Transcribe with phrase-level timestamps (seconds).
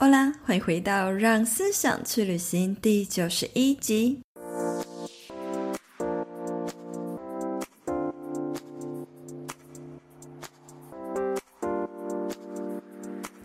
[0.00, 4.22] 欧啦，欢迎回到《让思想去旅行》第九十一集。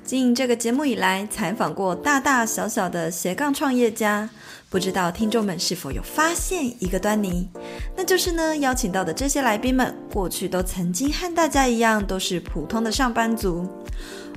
[0.05, 4.29] 经营这个节目以来，采访过大大小小的斜杠创业家，
[4.69, 7.49] 不知道听众们是否有发现一个端倪？
[7.97, 13.67] 那就是呢，邀请到的这些来宾们，过去都曾经和大家一样，都是普通的上班族。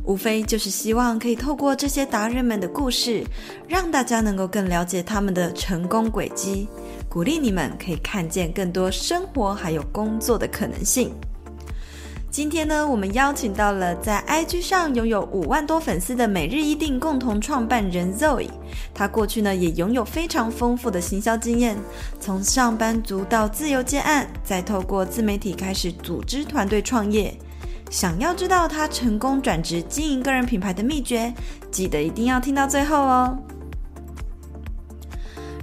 [0.08, 3.22] 无非就是希望可以透过这些达人们的故事，
[3.68, 6.66] 让大家能够更了解他们的成功轨迹，
[7.10, 11.12] 鼓励你们可以看见更多生活还有工作的可能性。
[12.30, 18.48] 今天呢，我们邀请到了在 IG 上拥有五万多粉丝的每日一定共同创办人 Zoe，
[18.94, 21.76] 他过去呢也拥有非常丰富的行销经验，
[22.18, 27.36] 从上班族到自由接案，再透过自媒体开始组织团队创业。
[27.90, 31.32] 想要知道他成功转职经营个人品牌的秘诀，
[31.70, 33.36] 记得一定要听到最后哦。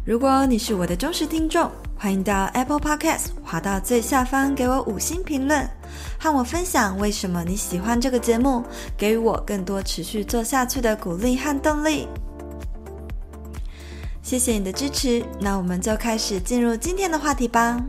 [0.06, 5.68] 如果你是我的忠实听众，欢迎到 Apple Podcast 滑到最下方给我五星评论，
[6.20, 8.64] 和我分享为什么你喜欢这个节目，
[8.98, 12.08] 给予我更多持续做下去的鼓励和动力。
[14.22, 17.80] 谢谢你的支持，那我们就开始进入今天的话题吧。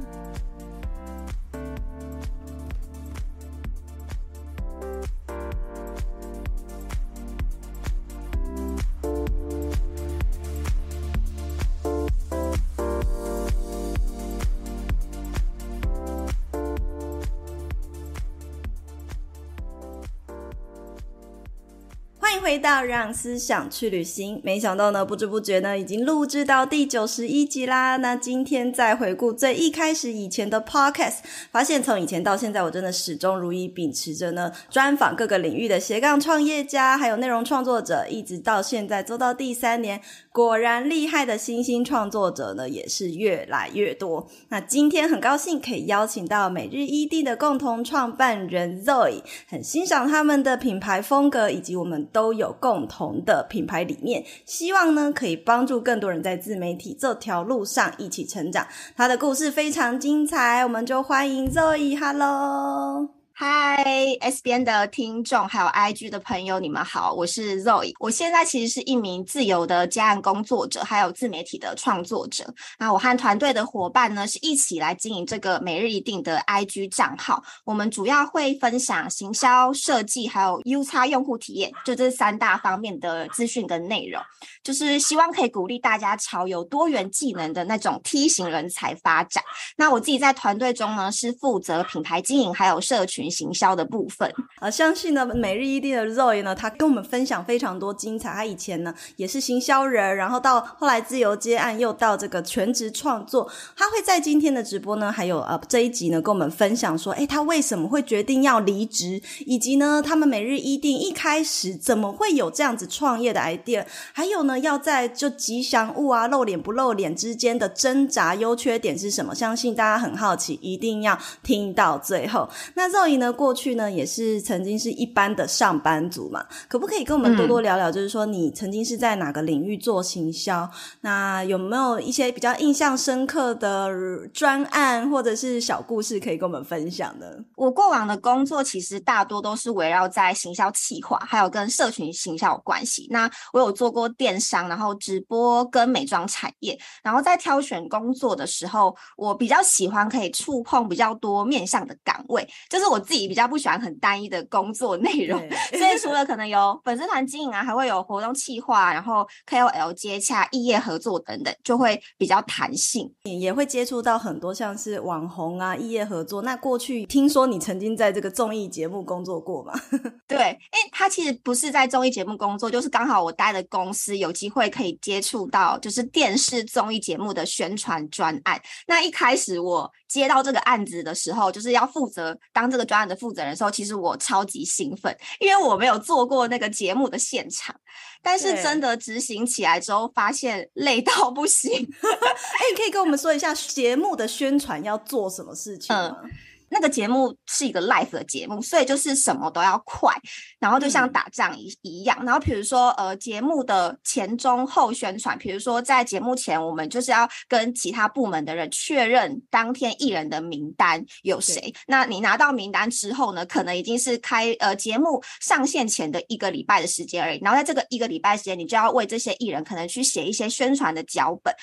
[22.40, 27.96] 回到让思想去旅行，没想到呢，不知不觉呢，已经录制到第九十一集啦。
[27.96, 31.18] 那今天再回顾最一开始以前的 podcast，
[31.50, 44.28] 发现从以前到现在，我真的始终如一，秉持着呢，专访各个领域的斜杠创业家，还有内容创作者，一直到现在做到第三年，果然厉害的新兴创作者呢，也是越来越多。
[44.50, 52.25] 那今天很高兴可以邀请到每日一地的共同创办人 Zoe，很欣赏他们的品牌风格，以及我们都。
[52.26, 58.66] 都有共同的品牌理念，希望呢可以帮助更多人在自媒体这条路上一起成长。
[58.97, 63.16] 他的故事非常精彩，我们就欢迎 Zoe。
[63.38, 63.84] 嗨
[64.22, 67.92] ，S 边的听众还有 IG 的朋友，你们好，我是 Zoe。
[68.00, 72.46] 我现在其实是一名自由的家案工作者，还有自媒体的创作者。
[72.78, 77.42] 那我和团队的伙伴呢，是一起来经营这个每日一定的 IG 账号。
[77.66, 84.19] 我们主要会分享行销设计，还有 UX 用户体验，就这三大方面的资讯跟内容，
[84.66, 89.44] 就是希望可以鼓励大家朝有多元技能的那种 T 型人才发展。
[89.77, 93.31] 那我自己在团队中呢，是负责品牌经营，还有社群。
[93.37, 98.32] 行销的部分呃，相信呢，每日一錠的 Zoe 呢，他跟我们分享非常多精彩。
[98.32, 103.50] 他以前呢也是行销人，然后到后来自由接案，又到这个全职创作。
[103.76, 113.84] 他会在今天的直播呢，还有呃这一集呢，跟我们分享说，哎，他为什么会决定要离职，以及呢，他们每日一定一开始怎么会有这样子创业的 idea，
[114.15, 119.34] 还有呢，要在就吉祥物啊露脸不露脸之间的挣扎，优缺点是什么？
[119.34, 122.49] 相信大家很好奇，一定要听到最后。
[122.75, 127.91] 那 Zoe 呢，过去呢也是曾经是一般的上班族嘛，可不可以跟我们多多聊聊？
[127.91, 130.69] 就是说你曾经是在哪个领域做行销？
[131.00, 133.91] 那有没有一些比较印象深刻的
[134.33, 137.43] 专案或者是小故事可以跟我们分享的？
[137.56, 143.06] 我过往的工作其实大多都是围绕在行销企划，还有跟社群行销有关系。
[143.11, 146.78] 那我有做过电商，然后直播跟美妆产业。
[147.02, 155.40] 然后在挑选工作的时候，我比较喜欢可以触碰比较多面向的岗位，就是我自己比较不喜欢很单一的工作内容，
[155.70, 166.42] 所以除了可能有粉丝团经营啊，还会有活动企划，然后 KOL 接洽、异业合作等等，就会比较弹性，也会接触到很多像是网红啊、异业合作。
[166.42, 169.72] 那过去听说你曾经在这个综艺节目工作过吗？
[170.28, 170.58] 对，诶，
[170.92, 178.61] 他其实不是在综艺节目工作，就是刚好我待的公司有机会可以接触到，就是电视综艺节目的宣传专案。
[178.87, 187.75] 那一开始我接到这个案子的时候，就是要负责当这个专案的负责人的时候，其实我超级兴奋，因为我没有做过那个节目的现场，
[188.23, 191.73] 但是真的执行起来之后，发现累到不行。
[191.73, 196.17] 哎，你可以跟我们说一下节目的宣传要做什么事情吗？
[196.23, 196.31] 嗯
[196.68, 200.12] 那个节目是一个 live 的节目，所以就是什么都要快，
[200.58, 202.16] 然后就像打仗一一样。
[202.20, 211.72] 嗯、然后比如说呃，节目的前中后宣传，比如说在节目前，我们就是要跟其他部门的人确认当天艺人的名单有谁。
[211.86, 217.40] 那你拿到名单之后呢，可能已经是开呃节目上线前的一个礼拜的时间而已。
[217.42, 221.54] 然后在这个一个礼拜时间，你就要为这些艺人可能去写一些宣传的脚本。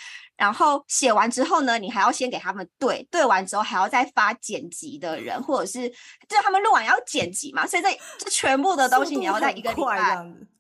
[0.44, 5.88] 然后写完之后呢，你还要先给他们对，对完之后还要再发剪辑的人，或者是
[6.28, 10.16] 就他们录完要剪辑嘛，所以这这全部的东西你要在一个礼拜，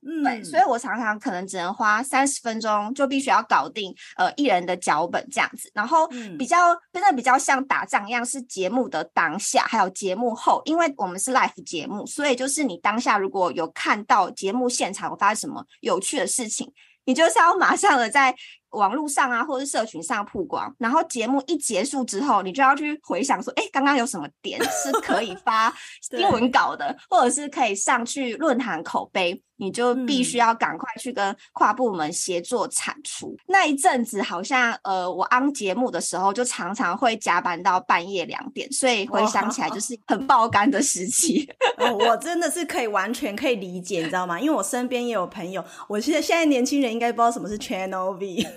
[0.07, 6.07] 嗯，对，所以我常常可能只能花三十分钟就必须要搞定呃艺人的脚本这样子，然后
[6.39, 16.71] 比较真的比较像打仗一样，是节目的当下还有节目后，因为我们是 live 节目，所以就是你当下如果有看到节目现场发生什么有趣的事情，
[17.03, 18.33] 你就是要马上的在。
[18.73, 29.41] 网络上啊，或者是社群上曝光，然后节目一结束之后，你就要去回想说，哎，刚刚有什么点是可以发 新闻稿的，或者是可以上去论坛口碑。
[29.57, 33.27] 你就必须要赶快去跟跨部门协作产出。
[33.27, 41.49] 嗯、那一阵子好像呃，我安节目的时候就常常会加班到半夜两点，所以回想起来就是很爆肝的时期。
[41.77, 44.39] 哦、我真的是可以完全可以理解，你知道吗？
[44.39, 48.45] 因为我身边也有朋友，我现在现在年轻人应该不知道什么是 Channel V。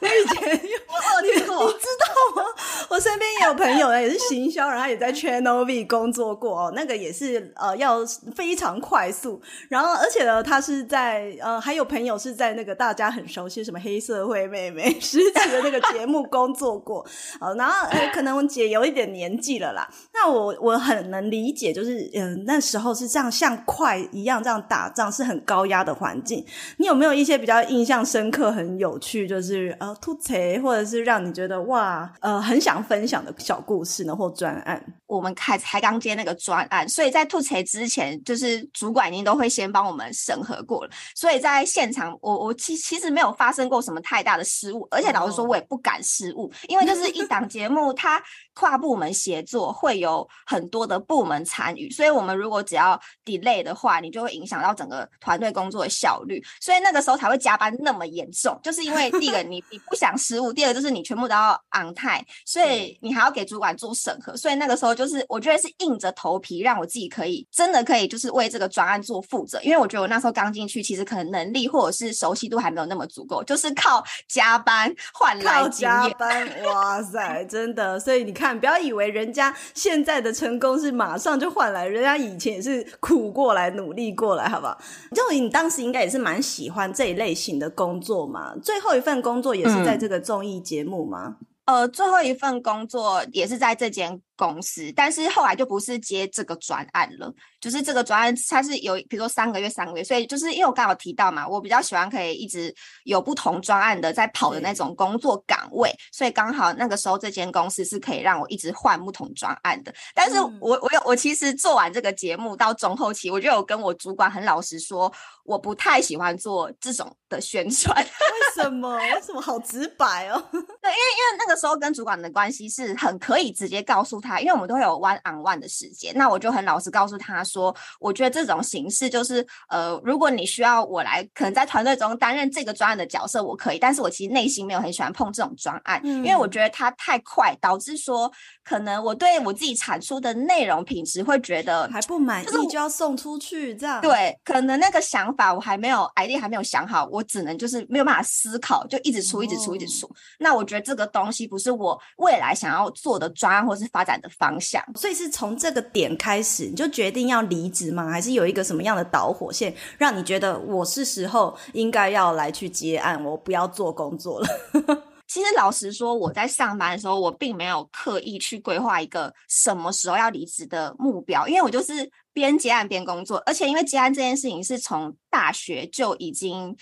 [0.00, 2.42] 我以前我你你知道吗？
[2.90, 6.72] 我身边也有朋友呢，也是行销，然后也在 Channel V 工作过哦。
[6.74, 8.00] 那个也是呃，要
[8.34, 17.04] 非常快速，然后而且他是在呃，还有朋友是在那个大家很熟悉什么黑社会妹妹 时期的那个节目工作过，
[17.40, 19.88] 呃，然后，可能我姐有一点年纪了啦。
[20.12, 26.44] 那我我很能理解，就是嗯、呃，那时候是这样像快一样这样打仗，是很高压的环境。
[26.78, 34.82] 你有没有一些比较印象深刻、很有趣，就是呃突锤，或者是让你觉得哇呃很想分享的小故事呢，或专案？
[35.14, 40.04] 我们开才刚接那个专案，所以在吐槽之前，就是主管已经都会先帮我们。
[40.14, 48.22] 审核过了，所以在现场，我我其其实没有发生过什么太大的失误，而且老实说，我也不敢失误，因为就是一档节目，它
[48.54, 75.98] 跨部门协作，会有很多的部门参与，所以我们如果只要 delay 的话，你就会影响到整个团队工作的效率，所以那个时候才会加班那么严重，就是因为第一个你你不想失误，第二个就是你全部都要 on time，所以你还要给主管做审核，所以那个时候就是我觉得是硬着头皮让我自己可以真的可以就是为这个专案做负责，因为我觉得我那时候刚进去，其实可能能力或者是熟悉度还没有那么足够，就是靠加班换来经验。
[75.98, 77.98] 靠加班，哇塞，真的！
[77.98, 84.78] 所以你看，不要以为人家现在的成功是马上就换来，人家以前也是苦过来、努力过来，好不好？
[85.12, 88.54] 就你当时应该也是蛮喜欢这一类型的工作嘛。
[88.62, 91.36] 最后一份工作也是在这个综艺节目吗？
[91.66, 97.32] 嗯、呃，最后一份工作也是在这间公司，但是后来就不是接这个专案了。
[97.60, 102.74] 就是这个专案，它是有比如说三个月、三个月，所以就是因为我刚好提到嘛，我比较喜欢可以一直
[103.04, 109.94] 有不同专案的在跑的那种工作岗位，所以刚好那个时候这间公司是可以让我一直换不同专案的。
[110.14, 115.10] 但是我、嗯、我有我其实做完这个节目到中后期，我就有跟我主管很老实说，
[115.44, 117.96] 我不太喜欢做这种的宣传。
[118.04, 118.94] 为什么？
[118.96, 120.36] 为什么好直白哦？
[120.52, 127.74] 对，因为因为那个时候跟主管的关系是很可以直接告诉他，因为我们都会有 one on one 的时间，那我就很老实告诉他说。
[128.00, 133.78] 我觉得这种形式就是，呃，如果你需要我来，可能在团队中担任这个专案的角色，我可以。
[133.78, 138.30] 但是我其实内心没有很喜欢碰这种专案，嗯、因为我觉得它太快，导致说
[138.62, 144.00] 可能我对我自己产出的内容品质会觉得还不满意，就要送出去这样。
[144.00, 150.10] 对，可能那个想法我还没有 idea 还没有想好，我只能就是没有办法思考，就一直出，一直出，一直出。
[150.38, 157.44] 那我觉得这个东西不是我未来想要做的专案或是发展的方向，所以是从这个点开始，你就决定要。
[157.44, 158.08] 离职吗？
[158.08, 164.48] 还是有一个什么样的导火线，让你觉得我是时候应该要来去接案，我不要做工作了？
[165.28, 176.74] 其实老实说，我在上班的时候，我并没有刻意去规划一个什么时候要离职的目标，因为我就是边接案边工作，而且因为接案这件事情是从大学就已经，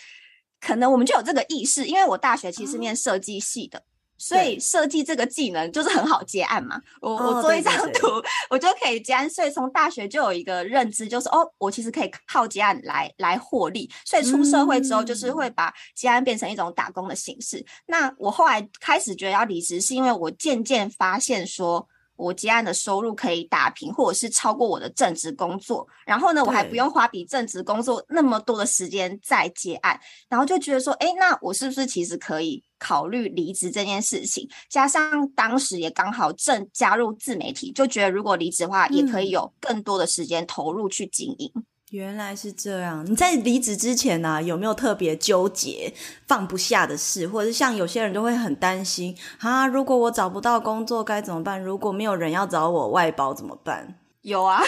[0.61, 3.83] 可能我们就有这个意识，因为我大学其实念设计系的。
[4.23, 8.07] 所以设计这个技能就是很好接案嘛，我我做一张图，
[8.49, 9.29] 我就可以接案。
[9.29, 13.91] 所以从大学就有一个认知，就是哦，我其实可以靠接案来来获利。
[14.05, 17.67] 所以出社会之后，就是会把接案变成一种打工的形式。
[17.87, 21.89] 那我后来开始觉得要离职，是因为我渐渐发现说。
[22.15, 29.99] 我接案的收入可以打平，或者是超过我的正职工作，然后呢，我还不用花比正职工作那么多的时间在接案，
[30.29, 34.49] 然后就觉得说，哎，那我是不是其实可以考虑离职这件事情？
[34.69, 41.51] 加上当时也刚好正加入自媒体，就觉得如果离职的话，也可以有更多的时间投入去经营。
[41.55, 41.63] 嗯
[41.93, 43.05] 原来是这样。
[43.05, 45.93] 你在离职之前呢、啊，有没有特别纠结、
[46.27, 51.63] 放不下的事，或者是像有些人就会很担心啊，如果我找不到工作该怎么办？
[51.63, 53.95] 如果没有人要找我外包怎么办？
[54.23, 54.63] 有啊，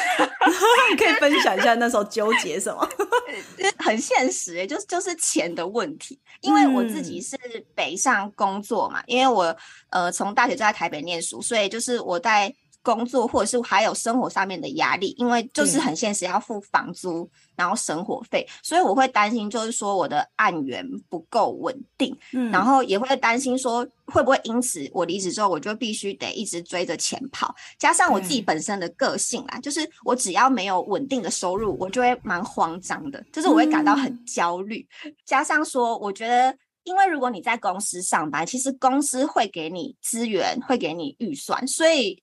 [0.91, 2.89] 你 可以分享一下那时候纠结什么？
[3.79, 6.21] 很现实诶，就是就是钱的问题。
[6.41, 7.37] 因为我自己是
[7.75, 9.57] 北上工作嘛，嗯、因为我
[9.91, 12.55] 呃从大学就在台北念书，所以就是我在。
[12.85, 42.23] 工作或者是还有生活上面的压力，因为就是很现实，要付房租，嗯、然后生活费，所以我会担心，就是说我的案源不够稳定，嗯，然后也会担心说会不会因此我离职之后，我就必须得一直追着钱跑，加上我自己本身的个性啦，嗯、就是我只要没有稳定的收入，我就会蛮慌张的，就是我会感到很焦虑，嗯、加上说我觉得，因为如果你在公司上班，其实公司会给你资源，会给你预算，所以。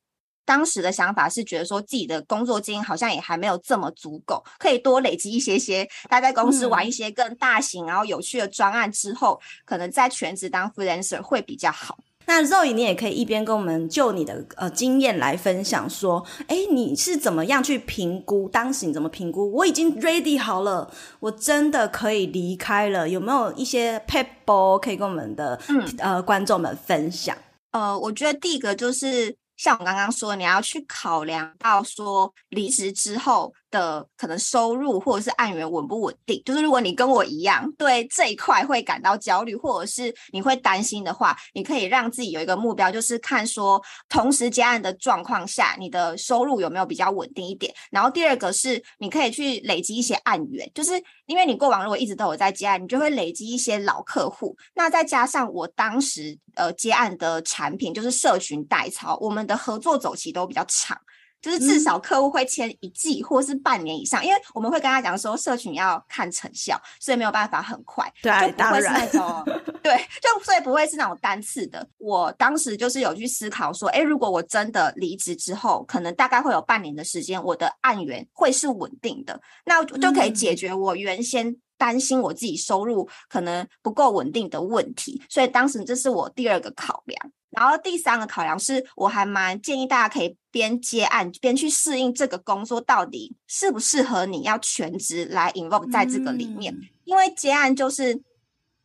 [0.51, 11.97] 当时的想法是觉得说自己的工作经验好像也还没有这么足够，可以多累积一些些，待在公司玩一些更大型然后有趣的专案之后，嗯、可能在全职当 freelancer 会比较好。
[12.25, 18.49] 那 Zoe，你也可以一边跟我们就你的呃经验来分享说，哎，你是怎么样去评估？
[18.49, 19.49] 当时你怎么评估？
[19.53, 20.91] 我已经 ready 好了，
[21.21, 23.07] 我真的可以离开了。
[23.07, 27.37] 有没有一些撇步可以跟我们的、嗯、呃观众们分享？
[27.71, 29.37] 呃，我觉得第一个就是。
[29.61, 36.41] 像我刚刚说，你要去考量到说离职之后的可能收入或者是案源稳不稳定。
[36.45, 47.73] 就是如果你跟我一样对这一块会感到焦虑，或者是你会担心的话，你可以让自己有一个目标，就是看说同时接案的状况下，你的收入有没有比较稳定一点。
[47.89, 50.91] 然后第二个是你可以去累积一些案源，就是
[51.25, 54.55] 因为你过往如果一直都有在接案，你就会累积一些老客户。
[54.75, 60.97] 那再加上我当时呃接案的产品就是社群代操，我们的合作周期都比较长，
[61.41, 69.43] 就是至少客户会签一季或是半年以上，嗯、因为我们会跟他讲说，社群要看成效，所以没有办法很快，对，就不会是那种，
[69.81, 71.87] 对，就所以不会是那种单次的。
[71.97, 85.19] 我当时就是有去思考说，诶，如果我真的离职之后，可能大概会有半年的时间，我的案源会是稳定的，那就可以解决我原先担心我自己收入可能不够稳定的问题。
[85.27, 87.31] 所以当时这是我第二个考量。
[87.49, 98.21] 然后第三个考量是，我还蛮建议大家可以边接案边去适应这个工作到底适不适合你要全职来 involve 在这个里面，嗯、因为接案就是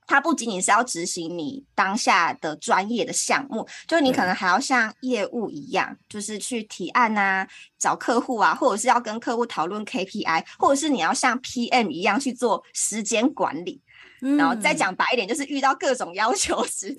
[0.06, 7.46] 它不仅仅是要执行你当下的专业的项目，就是你可能还要像业务一样，嗯、就是去提案啊、
[7.78, 13.80] 找客户啊，或者是要跟客户讨论 KPI，或者是你要像 PM 一样去做时间管理。
[14.22, 16.94] 嗯、然后再讲白一点，就是遇到各种要求时，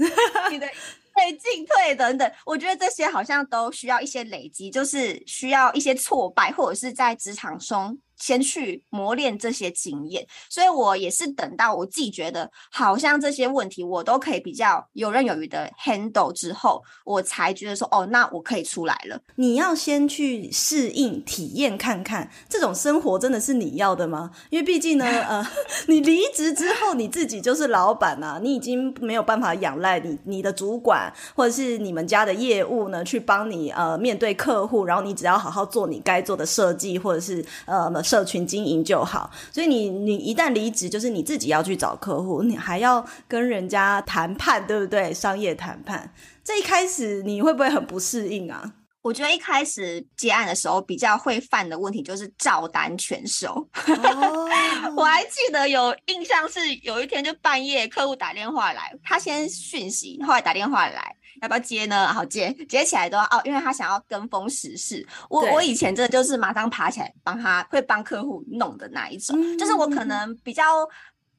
[0.52, 0.68] 你的。
[1.18, 7.98] 退进退等等，我觉得这些好像都需要一些累积，就是需要一些挫败，或者是在职场中。
[8.18, 19.20] 先去磨练这些经验，所以我也是等到我自己觉得好像这些问题我都可以比较游刃有余的 handle 之后，我才觉得说哦，那我可以出来了。
[19.36, 24.32] 你要先去适应、体验看看，这种生活真的是你要的吗？
[24.50, 25.48] 因为毕竟呢， 呃，
[25.88, 37.92] 你离职之后你自己就是老板啊，你已经没有办法仰赖你你的主管或者是你们家的业务呢去帮你呃面对客户，然后你只要好好做你该做的设计或者是呃。
[38.08, 45.14] 社群经营就好，所以你你一旦离职，就是你自己要去找客户，你还要跟人家谈判，对不对？
[45.14, 48.76] 商业谈判，这一开始你会不会很不适应啊？
[49.08, 53.48] 我觉得一开始接案的时候，比较会犯的问题就是照单全收。
[53.54, 54.50] Oh.
[54.98, 61.16] 我还记得有印象是有一天就半夜客户打电话来，他先讯息，后来打电话来。
[61.42, 62.12] 要不要接呢？
[62.12, 65.08] 好接，接起来都要哦，因为他想要跟风时事。
[65.30, 70.64] 我我以前真的就是马上爬起来帮他，会帮客户弄的那一种，嗯、就是我可能比较。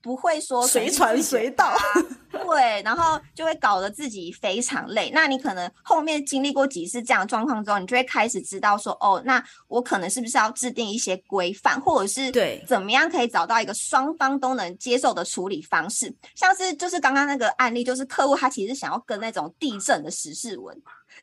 [0.00, 1.76] 不会说随传随到，
[2.30, 5.10] 对，然后就会搞得自己非常累。
[5.12, 16.14] 那你可能后面经历过几次这样的状况之后，你就会开始知道说，哦，那我可能是不是要制定一些规范，或者是对怎么样可以找到一个双方都能接受的处理方式？
[16.34, 20.80] 像是就是刚刚那个案例，就是客户他其实想要跟那种地震的时事文。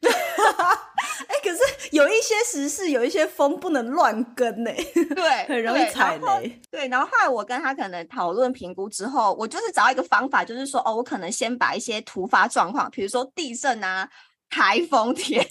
[1.27, 4.83] 哎、欸，可是有一些时事，有一些风不能乱跟呢、欸，
[5.15, 6.61] 对，很容易踩雷。
[6.69, 14.09] 对，然后后来我跟他可能讨论评估之后，我就是找一个方法，就是说，哦，我可能先把一些突发状况，比如说地震啊、
[14.49, 15.47] 台风天，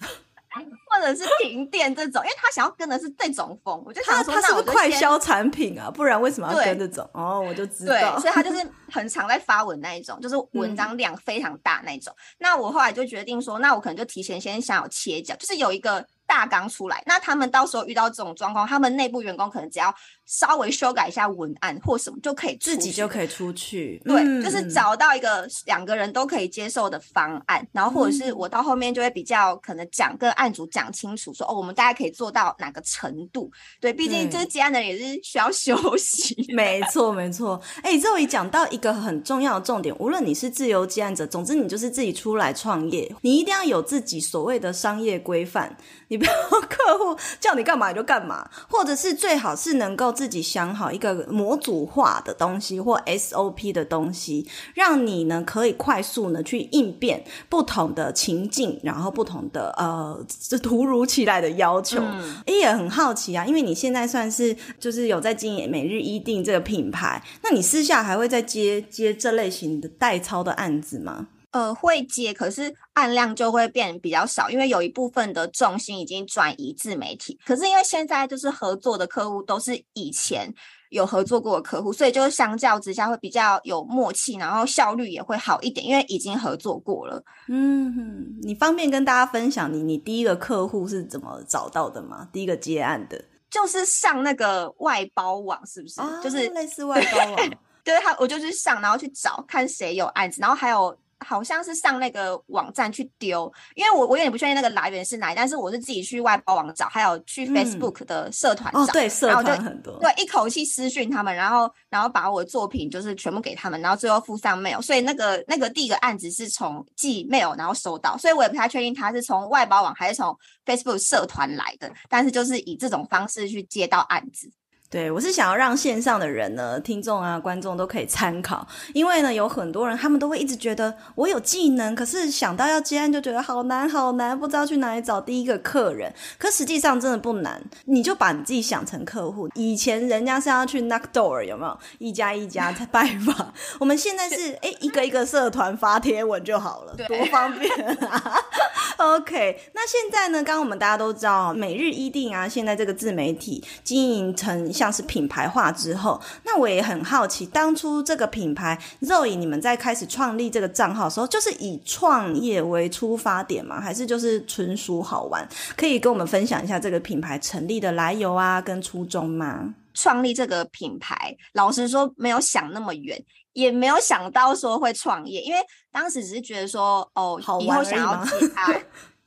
[0.90, 5.90] 或者是停电这种，因为他想要跟的是这种风，我就想说，他他是不是快销产品啊？
[5.90, 7.08] 不然为什么要跟这种？
[7.12, 12.14] 哦，我就知道，对，所以他就是 很常在发文那一种，就是文章量非常大那一种。
[12.16, 16.04] 嗯、那我后来就决定说，那我可能就提前先想要切角，就是有一个。
[16.26, 19.94] 大纲出来，那他们到时候遇到这种状况，他们内部员工可能只要
[20.26, 24.00] 稍微修改一下文案或什么，就可以自己就可以出去。
[24.04, 33.50] 对，嗯、就是找到一个两个人都可以接受的方案，然后或者是我到后面就会比较可能讲跟案主讲清楚说，说哦，我们大家可以做到哪个程度。
[33.81, 36.47] 对，毕竟这个接案的人也是需要休息。
[36.54, 37.61] 没错，没错。
[37.83, 45.76] 哎、欸，这里讲到一个很重要的重点，无论你是自由接案者，总之你就是自己出来创业，你一定要有自己所谓的商业规范。
[46.09, 46.33] 你不要
[46.69, 61.99] 客户叫你干嘛你就干嘛，或者是最好是能够自己想好一个模组化的东西或 SOP 的东西，让你呢可以快速呢去应变不同的情境，然后不同的呃这突如其来的要求。
[62.00, 71.26] 嗯，也很好奇啊，因为你现在算是就是有在经营每日一订这个品牌，那你私下还会再接接这类型的代操的案子吗？
[71.54, 77.38] 呃，会接，可是案量就会变比较少，因为有一部分的重心已经转移自媒体。
[77.46, 80.52] 可是因为现在就是合作的客户都是以前
[80.90, 87.23] 有合作过的客户，所以就相较之下会比较有默契，然后效率也会好一点，因为已经合作过了。
[87.46, 92.28] 嗯，你方便跟大家分享你你第一个客户是怎么找到的吗？
[92.32, 96.00] 第一个接案的，就是上那个外包网，是不是？
[96.00, 97.50] 啊，就是类似外包网。
[97.84, 100.92] 对，他我就是上，然后去找看谁有案子，然后还有。
[101.25, 124.50] 好像是上那个网站去丢，因为我我有点不确定那个来源是哪里，但是我是自己去外包网找，还有去 Facebook 的社团找，嗯哦、对，社团很多，对，一口气私讯他们，然后然后把我的作品就是全部给他们，然后最后附上 mail，所以那个那个第一个案子是从寄 mail 然后收到，所以我也不太确定他是从外包网还是从 Facebook 社团来的，但是就是以这种方式去接到案子。
[124.94, 136.14] 对，我是想要让线上的人呢，听众啊、观众都可以参考，因为呢，有很多人他们都会一直觉得我有技能，可是想到要接案就觉得好难好难，不知道去哪里找第一个客人。
[136.38, 139.48] 可实际上真的不难，你就把你自己想成客户。
[139.56, 143.52] 以前人家是要去 knock door，有没有一家一家在拜访？
[143.80, 147.68] 我们现在是哎一个一个社团发贴文就好了，多方便
[148.06, 148.40] 啊！
[148.96, 163.81] OK，那现在呢，刚刚我们大家都知道，每日一定啊，现在这个自媒体经营成像是品牌化之后，那我也很好奇，当初这个品牌 Zoe 你们在开始创立这个账号的时候，就是以创业为出发点吗？
[163.81, 165.47] 还是就是纯属好玩？
[165.77, 169.75] 可以跟我们分享一下这个品牌成立的来由啊，跟初衷吗？
[169.94, 175.61] 创立这个品牌，老实说没有想那么远，也没有想到说会创业，因为
[175.92, 178.83] 当时只是觉得说，哦，以后想要接案。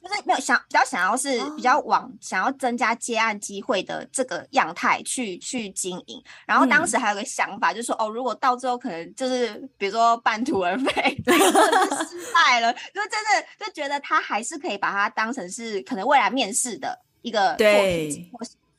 [0.07, 2.11] 就是没有想比较想要是比较往、oh.
[2.21, 18.31] 想要增加接案机会的这个样态去去经营，然后当时还有个想法，就是说、嗯、哦，如果到最后可能就是比如说半途而废， 或者是失败了，就真的就觉得他还是可以把它当成是可能未来面试的一个作品，对，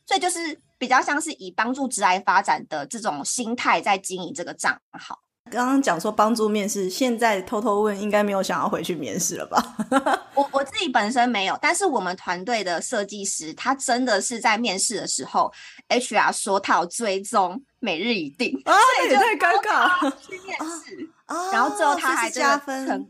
[0.07, 5.21] 所以就是比较像是以帮助职涯发展的这种心态在经营这个账号。
[5.51, 9.77] 刚刚讲说帮助面试，现在偷偷问，应该没有想要回去面试了吧？
[10.35, 15.53] 我我自己本身没有，但是我们团队的设计师，他真的是在面试的时候
[15.89, 20.17] ，HR 说他有追踪每日一定，啊，这也太尴尬了。
[20.21, 23.09] 去面试，啊，然后最后他还加分。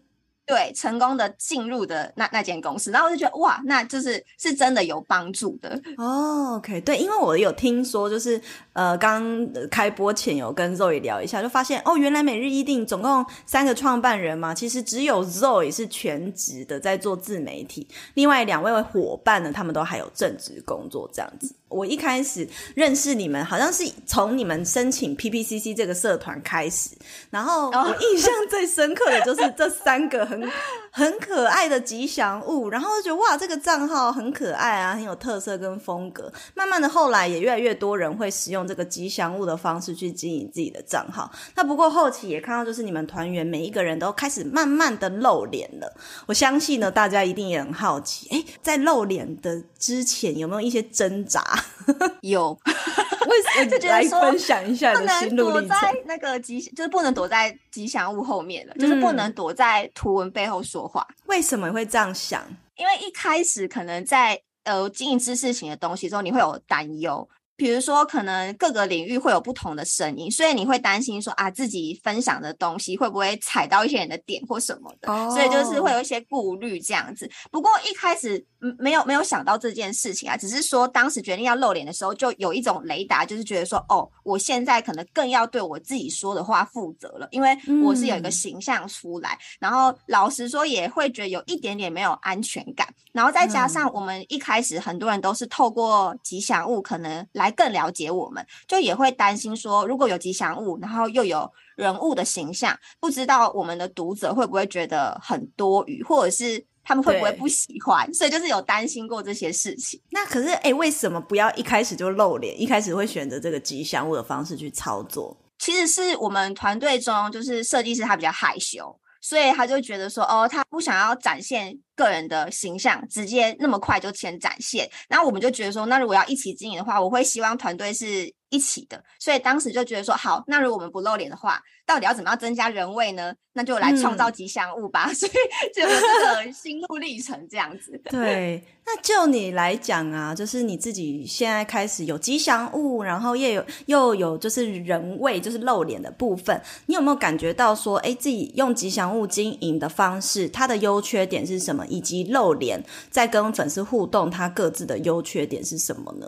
[0.49, 6.57] 对，成功的进入的那那间公司，然后我就觉得哇，那就是是真的有帮助的哦。
[6.57, 8.41] OK，对，因为我有听说，就是
[8.73, 21.55] 呃，刚开播前有跟 Zoe 聊一下，就发现哦，原来每日一定总共三个创办人嘛，其实只有 Zoe 是全职的在做自媒体，另外两位伙伴呢，他们都还有正职工作这样子。
[21.69, 26.91] 我一开始认识你们，好像是从你们申请 PPCC 这个社团开始，
[27.31, 30.51] 然后我印象最深刻的就是 这三个很
[30.91, 36.33] 很可爱的吉祥物，然后就觉得哇，这个账号很可爱啊，很有特色跟风格。
[36.55, 41.31] 慢慢的，后来也越来越多人会使用这个吉祥物的方式去经营自己的账号。
[41.55, 45.95] 那不过后期也看到，就是你们团员每一个人都开始慢慢的露脸了。
[46.27, 51.58] 我相信呢，大家一定也很好奇，哎，在露脸的之前有没有一些挣扎？
[52.23, 54.21] 有， 为什么 就觉得说？
[54.21, 61.07] 不能躲在那个吉，就是不能躲在吉祥物后面了，嗯、就是不能躲在图文背后说话。
[61.27, 62.45] 为什么会这样想？
[62.77, 67.29] 因为一开始可能在呃经营知识型的东西之后，你会有担忧。
[67.59, 75.29] 比如说，可能各个领域会有不同的声音，所以你会担心说啊，自己分享的东西会不会踩到一些人的点或什么的，oh.
[75.33, 77.29] 所以就是会有一些顾虑这样子。
[77.51, 78.47] 不过一开始
[78.79, 97.48] 没有没有想到这件事情啊，只是说当时决定要露脸的时候，就有一种雷达，就是觉得说，哦，我现在可能更要对我自己说的话负责了，因为我是有一个形象出来，嗯、然后老实说也会觉得有一点点没有安全感，然后再加上我们一开始很多人都是透过吉祥物可能来。
[97.53, 110.01] 更了解我们，就也会担心说，如果有吉祥物，然后又有人物的形象，不知道我们的读者会不会觉得很多余，或者是他们会不会不喜欢，所以就是有担心过这些事情。
[110.11, 112.61] 那可是，哎，为什么不要一开始就露脸？
[112.61, 115.37] 一开始会选择这个吉祥物的方式去操作？
[115.59, 118.99] 其实是我们团队中，就是设计师他比较害羞。
[119.21, 124.89] 所以他就觉得说，哦，他不想要展现个人的形象，直接那么快就先展现。
[125.09, 129.03] 然后我们就觉得说，那如果要一起经营的话，我会希望团队是一起的。
[129.19, 133.35] 所以当时就觉得说，好，那如果我们不露脸的话，到底要怎么样增加人味呢？
[133.55, 135.07] 那就来创造吉祥物吧。
[135.09, 135.33] 嗯、 所以
[135.75, 138.01] 就有这个心路历程这样子。
[138.05, 151.85] 对，那就你来讲啊，就是你自己现在开始有吉祥物，然后又有又有就是人味，就是露脸的部分，你有没有感觉到说，哎，自己用吉祥物经营的方式，它的优缺点是什么？
[151.91, 156.27] 以及露脸在跟粉丝互动，他各自的优缺点是什么呢？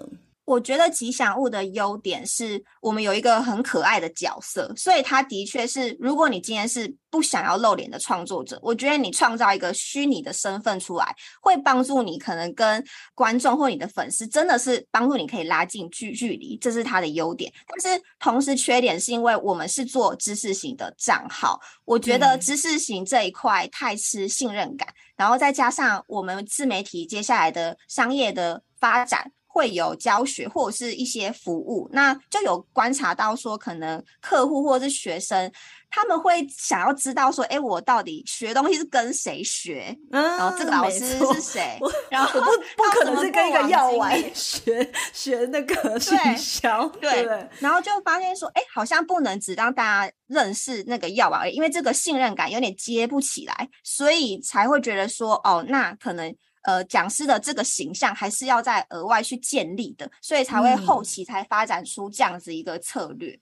[0.51, 12.85] 我觉得吉祥物的优点是我们有一个很可爱的角色，所以它的确是，如果你今天是不想要露脸的创作者，我觉得你创造一个虚拟的身份出来，会帮助你可能跟
[13.15, 17.53] 观众或你的粉丝真的是帮助你可以拉近距距离，这是它的优点。
[17.69, 29.31] 但是同时缺点是因为我们是做知识型的账号，我觉得知识型这一块太吃信任感，然后再加上我们自媒体接下来的商业的发展。
[29.61, 35.53] 会有教学或者是一些服务，那就有观察到说，可能客户或者是学生，
[35.91, 39.95] 他们会想要知道说，哎，我到底学东西是跟谁学？
[40.13, 41.79] 嗯，然后这个老师是谁？
[42.09, 56.35] 然后我不 不可能是跟一个药丸学学那个 行销，对，对，然后就发现说，哎，好像不能只让大家认识那个药丸因为这个信任感有点接不起来，所以才会觉得说，哦，那可能。
[56.63, 63.33] 呃，讲师的这个形象还是要再额外去建立的，所以才会后期才发展出这样子一个策略。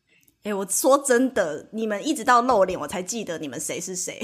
[0.45, 4.21] 哎、嗯，我说真的，你们一直到露脸，我才记得你们谁是谁。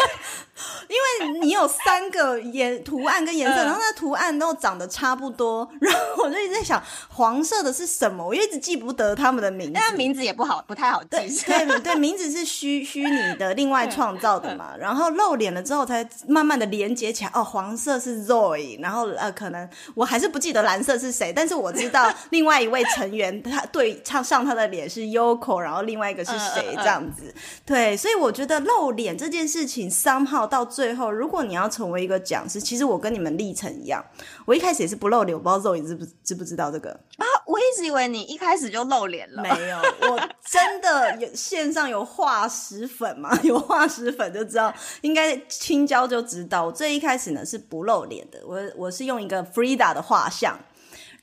[0.88, 0.96] 因
[1.32, 11.08] 为你有三个颜图案跟颜色，然后那图案都长得差不多，然后我就一直在想黄色的是什么，我一直记不得他们的名字，但名字也不好，不太好记。
[11.10, 11.28] 对
[11.66, 14.76] 对对，名字是虚虚拟的，另外创造的嘛。
[14.78, 17.30] 然后露脸了之后，才慢慢的连接起来。
[17.32, 27.32] 哦，黄色是 Zoe，然后呃，可能我还是不记得蓝色是谁，但是我知道另外一位成员他对唱上他的脸是 Yoko，然后另外一个是谁这样子。
[27.64, 34.04] 对，所以我觉得露脸这件事情，somehow 到最后，如果你要成为一个讲师，其实我跟你们历程一样，
[34.46, 37.26] 我一开始也是不露脸，我不知道 Zoe 知不知不知道这个啊？
[37.46, 39.78] 我一直以为你一开始就露脸了，没有，
[40.10, 43.36] 我真的有线上有化石粉嘛？
[43.42, 46.64] 有化石粉就知道，应该青椒就知道。
[46.64, 50.58] 我最一开始呢是不露脸的，我我是用一个 Frida 的画像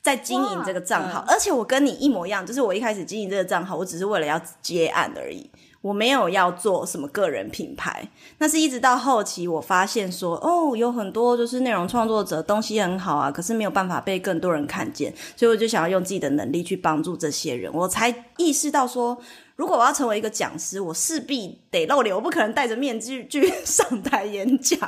[0.01, 5.49] 在经营这个账号，而且我跟你一模一样，就是我一开始经营这个账号，我只是为了要接案而已。
[5.87, 8.07] 我没有要做什么个人品牌，
[8.39, 19.17] 那是一直到后期我发现说，哦，有很多就是内容创作者东西很好啊，可是没有办法被更多人看见，所以我就想要用自己的能力去帮助这些人，我才意识到说。
[19.57, 24.79] 如果我要成为一个讲师，我势必得露脸，我不可能戴着面具去上台演讲，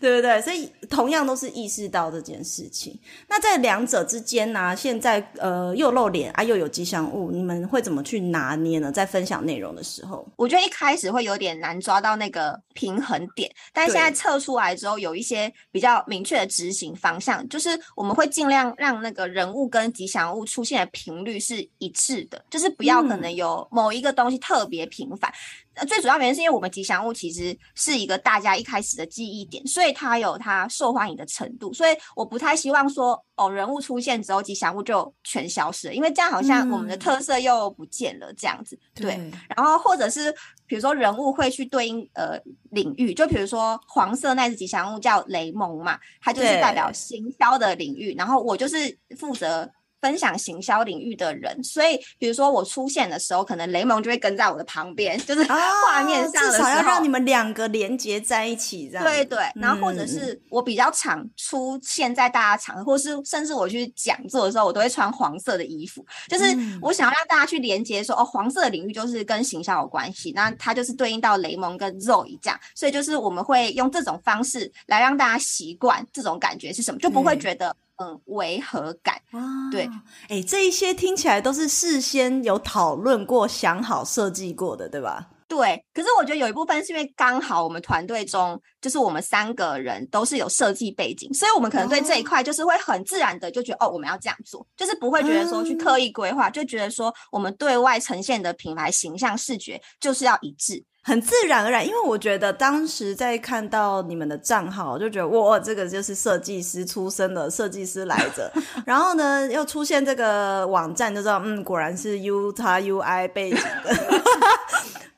[0.00, 0.40] 对不对？
[0.40, 2.96] 所以同样都是意识到这件事情。
[3.28, 8.92] 那在两者之间呢、啊，现在呃又露脸啊，又有吉祥物，你们会怎么去拿捏呢？
[8.92, 24.04] 在分享内容的时候，我觉得一开始会有点难抓到那个平衡点，但现在测出来之后，有一些比较明确的执行方向，就是我们会尽量让那个人物跟吉祥物出现的频率是一致的，就是不要可能有某一个。
[24.04, 25.32] 这个东西特别频繁，
[25.76, 38.76] 呃，最主要原因是因为我们吉祥物其实是一个大家一开始的记忆点，所以它有它受欢迎的程度，所以我不太希望说哦，人物出现之后吉祥物就全消失了，因为这样好像我们的特色又不见了这样子。
[38.76, 40.30] 嗯、对，对，然后或者是
[40.66, 42.38] 比如说人物会去对应呃
[42.72, 49.72] 领域，就比如说黄色那只吉祥物叫雷蒙嘛，它就是代表行销的领域，然后我就是负责。
[50.04, 59.02] 分享行销领域的人，所以比如说我出现的时候，可能雷蒙就会跟在我的旁边，就是 画面上的时候，至少要让你们两个连接在一起，这样。
[59.02, 66.44] 对对，然后或者是我比较常出现在大家场合，嗯、或是甚至我去讲座的时候，我都会穿黄色的衣服，就是
[66.82, 77.74] 我想要让大家去连接说，哦，黄色的领域就是跟行销有关系，那它就是对应到雷蒙跟 Zoe 这样，所以就是我们会用这种方式来让大家习惯这种感觉是什么，就不会觉得。
[77.96, 79.84] 嗯嗯，违和感啊，对，
[80.28, 85.30] 哎、欸，这一些听起来都是事先有讨论过、想好、设计过的，对吧？
[85.46, 85.84] 对。
[85.94, 100.84] 可是我觉得有一部分是因为刚好我们团队中就是我们三个人都是有设计背景，所以我们可能对这一块就是会很自然的就觉得哦，哦，我们要这样做，就是不会觉得说去刻意规划，嗯、就觉得说我们对外呈现的品牌形象视觉就是要一致。
[101.06, 108.50] 很自然而然，因为我觉得当时在看到你们的账号，就觉得哇，这个就是设计师出身的设计师来着。
[108.86, 113.94] 然后呢，又出现这个网站，就知道嗯，果然是 Utah UI 背景的。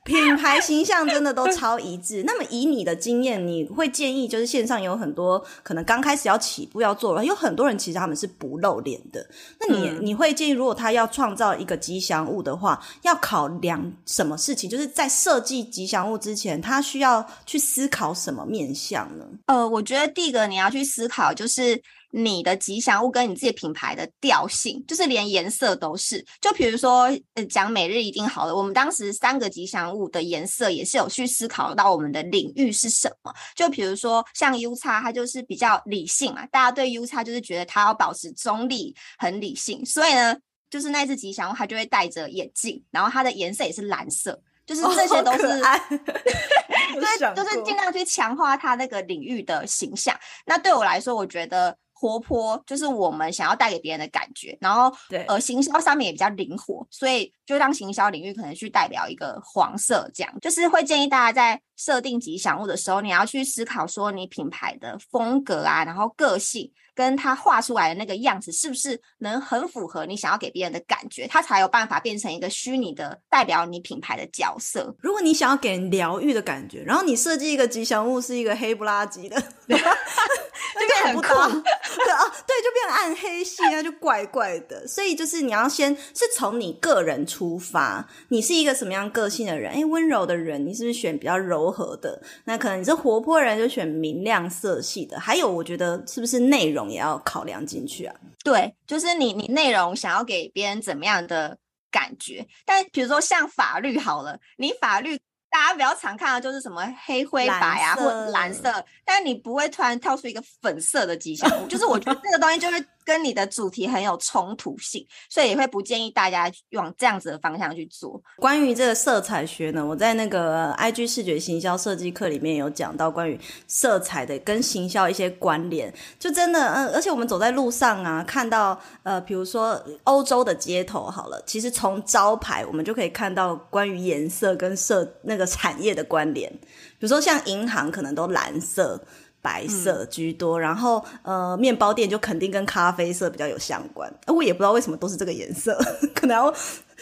[0.07, 2.23] 品牌形象真的都超一致。
[2.25, 9.23] 那么以你的经验，你会建议就是线上有很多可能刚开始要起步要做了，有很多人其实他们是不露脸的。
[9.59, 14.69] 那你、嗯、你会建议，如果他要创造一个吉祥物的话，要考量什么事情？
[14.69, 19.25] 就是在设计吉祥物之前，他需要去思考什么面向呢？
[19.47, 21.81] 呃，我觉得第一个你要去思考就是。
[22.11, 26.25] 你的吉祥物跟你自己品牌的调性，就是连颜色都是。
[26.39, 33.33] 就比如说，呃，讲每日一定好了，我们当时三个吉祥物的颜色也是有去思考到我们的领域是什么。
[33.55, 39.85] 就比如说像 U 叉，它就是比较理性嘛，大家对 U 叉就是觉得它要保持中立，很理性。
[39.85, 40.35] 所以呢，
[40.69, 45.39] 就是那只吉祥物它就会戴着眼镜，然后它的颜色也是蓝色，就是这些都是，
[46.95, 50.17] 对，就是尽量去强化它那个领域的形象。
[50.45, 51.77] 那对我来说，我觉得。
[51.99, 66.71] 活泼就是我们想要带给别人的感觉，然后对，呃，行销上面也比较灵活，所以就让行销领域可能去代表一个黄色，这样就是会建议大家在设定吉祥物的时候，你要去思考说你品牌的风格啊，然后个性。
[66.97, 71.27] 跟它画出来的那个样子，是不是能很符合你想要给别人的感觉？
[71.27, 74.95] 它才有办法变成一个虚拟的代表你品牌的角色。
[74.99, 79.39] 如果你想要给人疗愈的感觉，然后你设计一个吉祥物是一个黑不拉几的，
[80.79, 81.21] 就变很酷。
[81.61, 84.87] 对啊，对，就变暗黑系，那就怪怪的。
[84.87, 89.73] 所以就是你要先是从你个人出发，你是一个什么样个性的人？
[89.73, 92.21] 哎，温柔的人，你是不是选比较柔和的？
[92.45, 95.19] 那可能你是活泼人，就选明亮色系的。
[95.19, 96.87] 还有，我觉得是不是内容？
[96.89, 101.57] 也要考量进去啊，对，就是你你内容想要给别人怎么样的
[101.91, 102.47] 感觉？
[102.65, 105.19] 但比如说像法律好了，你法律
[105.57, 108.71] 大家比较常看到就是什么黑灰白啊，或蓝色，
[109.03, 112.85] 但你不会突然跳出一个粉色的吉祥物，就是我觉得这个东西就是。
[113.07, 118.21] 跟你的主题很有冲突性，所以也会不建议大家往这样子的方向去做。
[118.35, 139.01] 关于这个色彩学呢，我在那个 IG 视觉行销设计课里面有讲到关于色彩的跟行销一些关联，就真的，嗯，而且我们走在路上啊，看到呃，比如说欧洲的街头好了，其实从招牌我们就可以看到关于颜色跟色那个产业的关联，比如说像银行可能都蓝色。
[139.47, 144.13] 白色居多，嗯、然后呃，面包店就肯定跟咖啡色比较有相关。
[144.27, 145.79] 我也不知道为什么都是这个颜色，
[146.13, 146.53] 可能要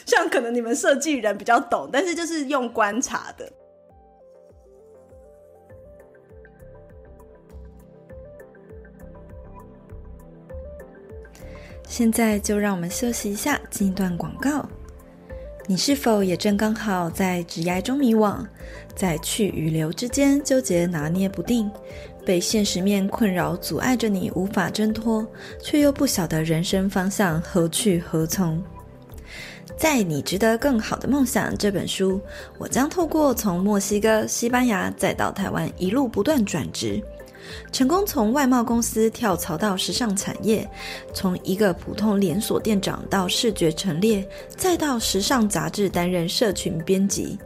[0.05, 3.51] 像可能你们设计人比较懂，但是就是用观察的。
[11.87, 14.69] 现在就让我们休息一下，进一段广告。
[15.67, 18.45] 你是否也正刚好在职涯中迷惘，
[18.95, 21.71] 在去与留之间纠结拿捏不定？
[22.25, 25.25] 被现实面困扰，阻碍着你无法挣脱，
[25.61, 28.61] 却又不晓得人生方向何去何从。
[29.77, 32.19] 在《你值得更好的梦想》这本书，
[32.57, 37.01] 我将透过从墨西哥、西班牙再到台湾一路不断转职，
[37.71, 40.67] 成功从外贸公司跳槽到时尚产业，
[41.13, 47.37] 从一个普通连锁店长到视觉陈列，再到时尚杂志担任社群编辑。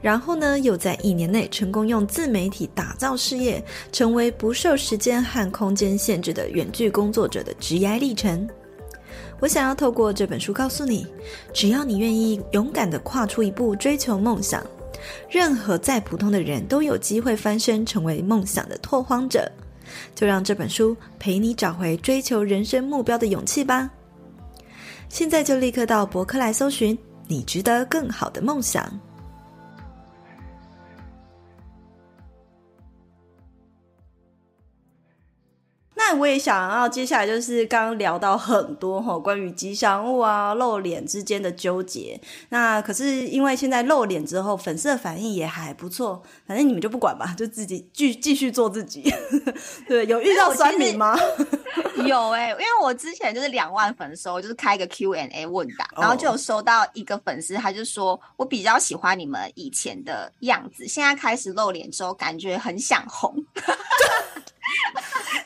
[0.00, 8.48] 然后呢，又在一年内成功用自媒体打造事业，成为不受时间和空间限制的远距工作者的职业历程。
[9.40, 11.06] 我想要透过这本书告诉你，
[11.52, 14.64] 只要你愿意勇敢的跨出一步追求梦想，
[15.28, 19.50] 任何再普通的人都有机会翻身成为梦想的拓荒者。
[20.14, 23.90] 就让这本书陪你找回追求人生目标的勇气吧。
[25.10, 26.96] 现在就立刻到博客来搜寻
[27.28, 28.98] “你值得更好的梦想”。
[36.06, 42.20] 那我也想要接下来就是刚刚聊到很多哈，关于吉祥物啊、露脸之间的纠结。
[42.50, 49.02] 那可是因为现在露脸之后，粉丝的反应也还不错，反正你们就不管吧，就自己继继续做自己。
[49.88, 51.16] 对，有遇到酸民吗？
[52.04, 63.34] 有哎、欸，因为我之前就是两万粉丝，就是开一个 Q&A 问答，然后就有收到一个粉丝，他就说我比较喜欢你们以前的样子，现在开始露脸之后，感觉很想红。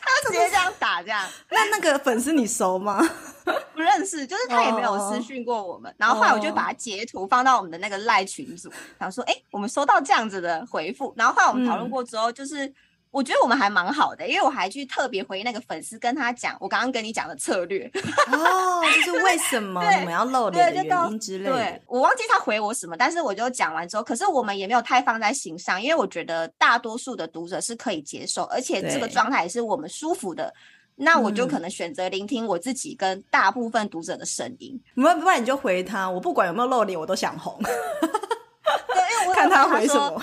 [0.01, 2.99] 他直接这样打这样，那那个粉丝你熟吗？
[3.73, 5.89] 不认识，就是他也没有私讯过我们。
[5.91, 6.01] Oh.
[6.01, 12.73] 然后后来我就把他截图放到我们的那个赖群组，然后说：“哎、欸，我们收到这样子的回复。”然后后来我们讨论过之后，就是。
[13.11, 17.91] 嗯我觉得我们还蛮好的，因为我还去特别回那个粉丝，跟他讲我刚刚跟你讲的策略
[18.31, 21.51] 哦，就是为什么我们要露脸的原因之类的。
[21.51, 30.53] 对，我忘记他回我什么，但是我就讲完之后，可是我们也没有太放在心上，因为我觉得大多数的读者是可以接受，而且这个状态也是我们舒服的，
[30.95, 34.79] 那我就可能选择聆听我自己跟大部分读者的声音。
[34.93, 37.59] 不然不然你就回他，我不管有没有露脸，我都想红。
[38.87, 40.21] 对，因为我看他回什么，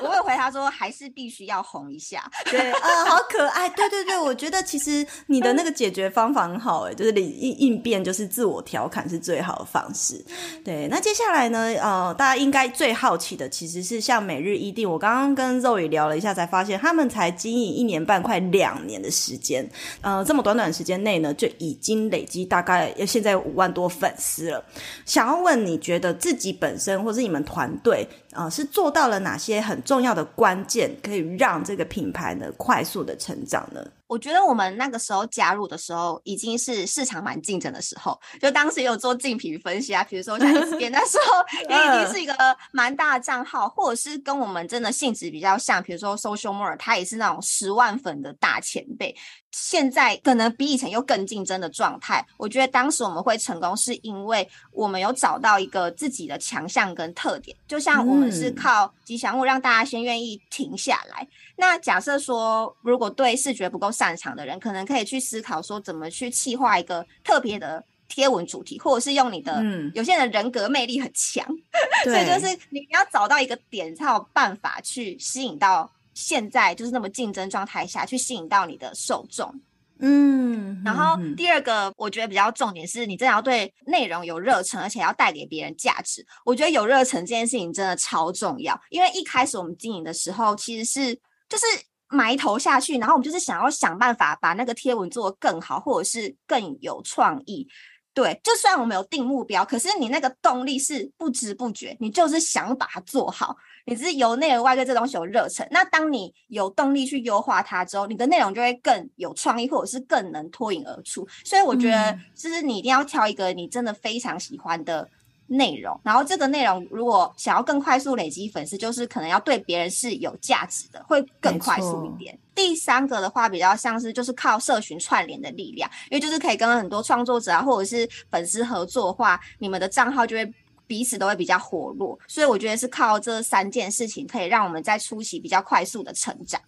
[0.00, 2.22] 我会回他说，还是必须要红一下。
[2.46, 3.68] 对，啊、呃， 好可爱。
[3.70, 10.24] 对对对，我觉得其实你的那个解决方法很好，哎，就是你应应变，就是自我调侃是最好的方式。
[10.64, 19.68] 对，那接下来呢，呃，大家应该最好奇的其实是像每日一定，我刚刚跟 Zoe 聊了一下，才发现他们才经营一年半，快两年的时间，
[20.00, 24.64] 呃，这么短短时间内呢，就已经累积大概现在五万多粉丝了。
[25.04, 28.08] 想要问，你觉得自己本身或是你们团队？
[28.32, 33.84] 啊、呃，是做到了哪些很重要的关键，可以让这个品牌呢快速的成长呢？
[34.06, 42.34] 我觉得我们那个时候加入的时候，已经是市场蛮竞争的时候，就当时有做竞品分析啊，比如说像 SBN 那时候 也已经是一个
[42.72, 49.16] 蛮大的账号，或者是跟我们真的性质比较像，比如说 Social More，它也是那种十万粉的大前辈，
[49.52, 52.26] 现在可能比以前又更竞争的状态。
[52.36, 61.26] 我觉得当时我们会成功，是因为我们有找到一个自己的强项跟特点，就像我们是靠吉祥物让大家先愿意停下来。
[61.56, 71.46] 那假设说，如果对视觉不够擅长的人，可能可以去思考说，怎么去企划一个特别的贴文主题，或者是用你的，嗯，有些人人格魅力很强，
[72.04, 79.54] 所以就是你要找到一个点，才有办法去吸引到现在就是那么竞争状态下去吸引到你的受众。
[80.00, 86.26] 嗯，然后第二个我觉得比较重点是你真的要对内容有热忱，而且要带给别人价值。
[86.44, 91.20] 我觉得有热忱这件事情真的超重要，因为一开始我们经营的时候其实是。
[91.48, 91.66] 就是
[92.08, 97.68] 埋头下去，然后我们就是想要想办法把那个贴文做得更好，或者是更有创意。
[98.14, 105.66] 对，就算我们有定目标，可是你那个动力是不知不觉，你就是想把它做好，你只是由内而外对这东西有热忱。
[105.70, 111.26] 那当你有动力去优化它之后，你的内容就会更有创意，或者是更能脱颖而出。
[111.44, 115.08] 所以我觉得，就是你一定要挑一个你真的非常喜欢的。
[115.48, 122.38] 内容，然后这个内容如果想要更快速累积粉丝，就是可能要对别人是有价值的，会更快速一点。
[122.54, 130.54] 第三个的话，比较像是就是靠社群串联的力量，因为就是可以跟很多创作者啊，或者是粉丝合作的话，你们的账号就会
[130.86, 132.18] 彼此都会比较活络。
[132.26, 136.60] 所以我觉得是靠这三件事情，可以让我们在初期比较快速的成长。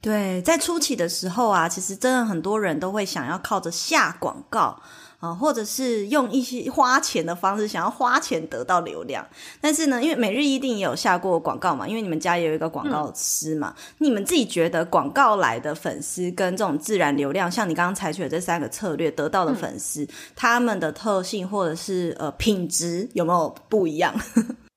[0.00, 4.80] 对，在初期的时候啊，其实真的很多人都会想要靠着下广告。
[5.20, 9.26] 啊，或者是用一些花钱的方式，想要花钱得到流量。
[9.60, 13.74] 但是呢，因为每日一定也有下过广告嘛，因为你们家也有一个广告师嘛。
[13.76, 24.14] 嗯、你们自己觉得广告来的粉丝跟这种自然流量，像你刚刚采取的这三个策略得到的粉丝，嗯、他们的特性或者是呃品质有没有不一样？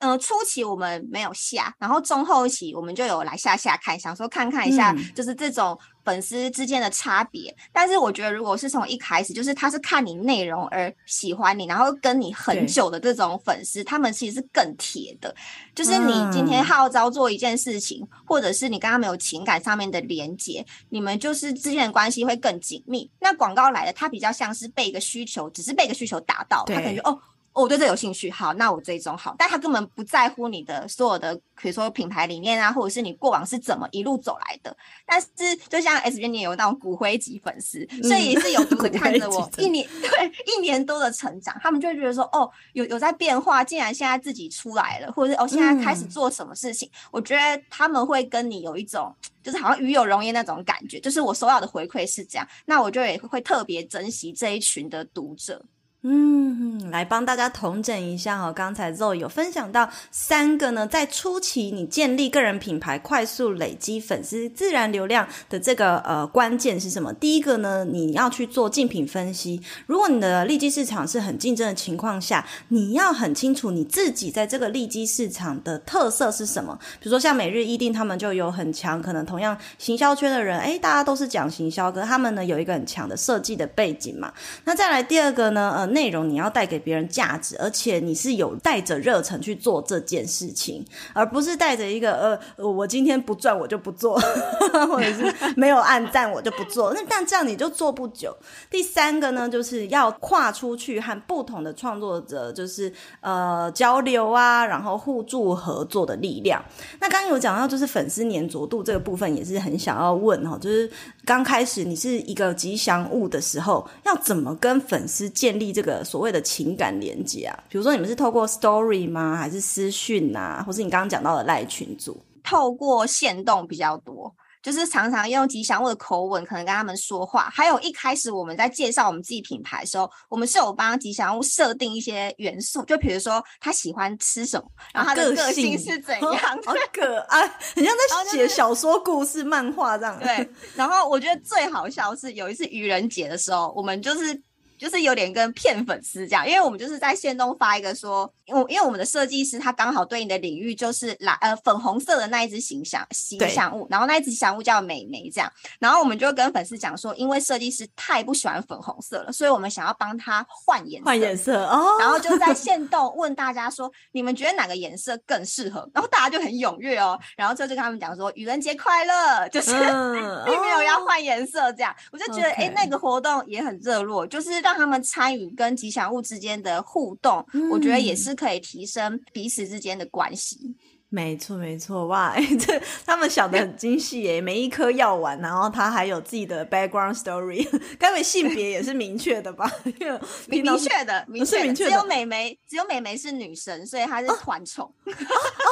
[0.01, 7.51] 呃，初期我们没有下，然后中后期我们就有来下下看，想说看看一下，就是这种粉丝之间的差别。
[7.51, 15.33] 嗯、但是我觉得，如果是从一开始，就是他是看你内容而喜欢你，然后跟你很久的这种粉丝，他们其实是更铁的。
[15.75, 23.07] 就是你今天号召做一件事情，嗯、或者是你跟他们有情感上面的连接，你们就是之间的关系会更紧密。
[23.19, 27.15] 那广告来的，他比较像是被一个需求，只是被一个需求达到，他感觉哦。
[27.53, 34.75] 哦，我对这有兴趣，好，那我追踪好，但他根本不在乎你的所有的，比如说品牌理念啊，或者是你过往是怎么一路走来的。
[35.05, 35.27] 但是，
[35.67, 55.61] 就像 S 编你也有那种骨灰级粉丝，嗯、所以也是有 读者看着我一年对一年多的成长，他们就会觉得说，哦，有有在变化，竟然现在自己出来了，或者是哦，现在开始做什么事情，嗯、我觉得他们会跟你有一种，就是好像与有荣焉那种感觉，就是我收到的回馈是这样，那我就也会特别珍惜这一群的读者。
[56.03, 58.51] 嗯，来帮大家统整一下哈。
[58.51, 67.13] 刚才 Zoe 有分享到三个呢，在初期你建立个人品牌、快速累积粉丝、自然流量的这个呃关键是什么？
[67.13, 69.61] 第一个呢，你要去做竞品分析。
[69.85, 76.75] 如果你的利基市场是很竞争的情况下，你要很清楚你自己在这个利基市场的特色是什么。
[76.99, 84.33] 比如说像每日一錠，他们就有很强，可能同样行销圈的人，诶，大家都是讲行销，可他们呢有一个很强的设计的背景嘛。
[84.65, 85.90] 那再来第二个呢，呃。
[85.91, 90.83] 内容你要带给别人价值，而且你是有带着热忱去做这件事情，
[91.13, 94.17] 而不是带着一个呃，我今天不赚我就不做，
[94.87, 96.93] 或者是没有按赞我就不做。
[96.93, 98.35] 那但这样你就做不久。
[98.69, 106.63] 第三个呢，就是要跨出去和不同的创作者，就是呃交流啊，然后互助合作的力量。
[107.01, 110.89] 那刚刚有讲到，就是粉丝黏着度这个部分，也是很想要问哈，就是
[111.25, 115.80] 刚开始你是一个吉祥物的时候，要怎么跟粉丝建立这。
[115.81, 119.35] 这个所谓的情感连接啊，比如说你们是透过 story 吗？
[119.35, 120.63] 还是私讯啊？
[120.63, 122.23] 或是你刚刚讲到的赖群组？
[122.43, 127.49] 透过限动比较多，就是常常用吉祥物的口吻，可能跟他们说话。
[127.51, 136.31] 还有一开始我们在介绍我们自己品牌的时候，我们是有帮吉祥物设定一些元素，就比如说他喜欢吃什么，然后他的个性是怎样，
[136.63, 137.41] 好可爱，
[137.75, 140.19] 很像在写小说故事、漫画这样。
[140.19, 144.39] 对，然后我觉得最好笑是有一次愚人节的时候，我们就是。
[144.81, 165.87] 就是有点跟骗粉丝这样，因为我们就是在线动发一个说，因为因为我们的设计师他刚好对应的领域就是蓝呃粉红色的那一只形象形象物，然后那一只吉祥物叫美眉这样，然后我们就跟粉丝讲说，因为设计师太不喜欢粉红色了，所以我们想要帮他换颜色，换颜色哦，然后就在 线动问大家说，你们觉得哪个颜色更适合？
[165.93, 174.70] 然后大家就很踊跃哦，然后就就跟他们讲说愚人节快乐，就是、嗯、 并没有要换颜色这样，我就觉得哎.那个活动也很热络，就是让。
[174.71, 180.73] 让他们参与跟吉祥物之间的互动，嗯，我觉得也是可以提升彼此之间的关系。
[181.13, 184.39] 没错，没错，哇， 欸、这他们想的很精细耶！
[184.39, 187.67] 每一颗药丸，然后他还有自己的 background story，
[187.99, 189.69] 该不会性别也是明确的吧？
[190.47, 194.85] 明明确的，明确的，只有美眉，只有美眉是女神，所以她是团宠。
[195.05, 195.67] 哦哦，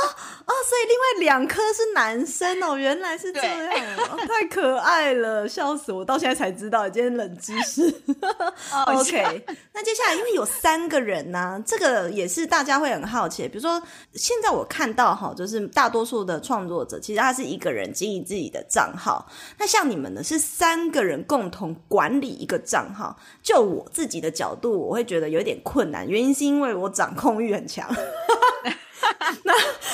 [0.45, 6.03] 哦，所以另外两颗是男生哦，原来是这样，哦，太可爱了，笑死我！
[6.03, 7.87] 到现在才知道，今天冷知识。
[8.73, 13.81] 哦、OK，那接下来因为有三个人呢，啊，这个也是大家会很好奇，比如说
[14.13, 15.28] 现在我看到哈。
[15.33, 19.27] 就是大多数的创作者，其实他是一个人经营自己的账号。
[19.57, 23.17] 那像你们呢，是三个人共同管理一个账号。
[23.41, 27.89] 就我自己的角度，我会觉得有点困难，原因是因为我掌控欲很强。
[29.43, 29.53] 那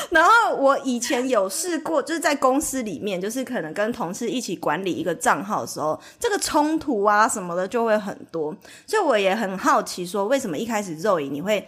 [0.09, 8.55] 然后我以前有试过，就是在公司里面，就是可能跟同事一起管理一个账号的时候，这个冲突啊什么的就会很多。
[8.88, 11.67] 所以我也很好奇，说为什么一开始肉饮你会？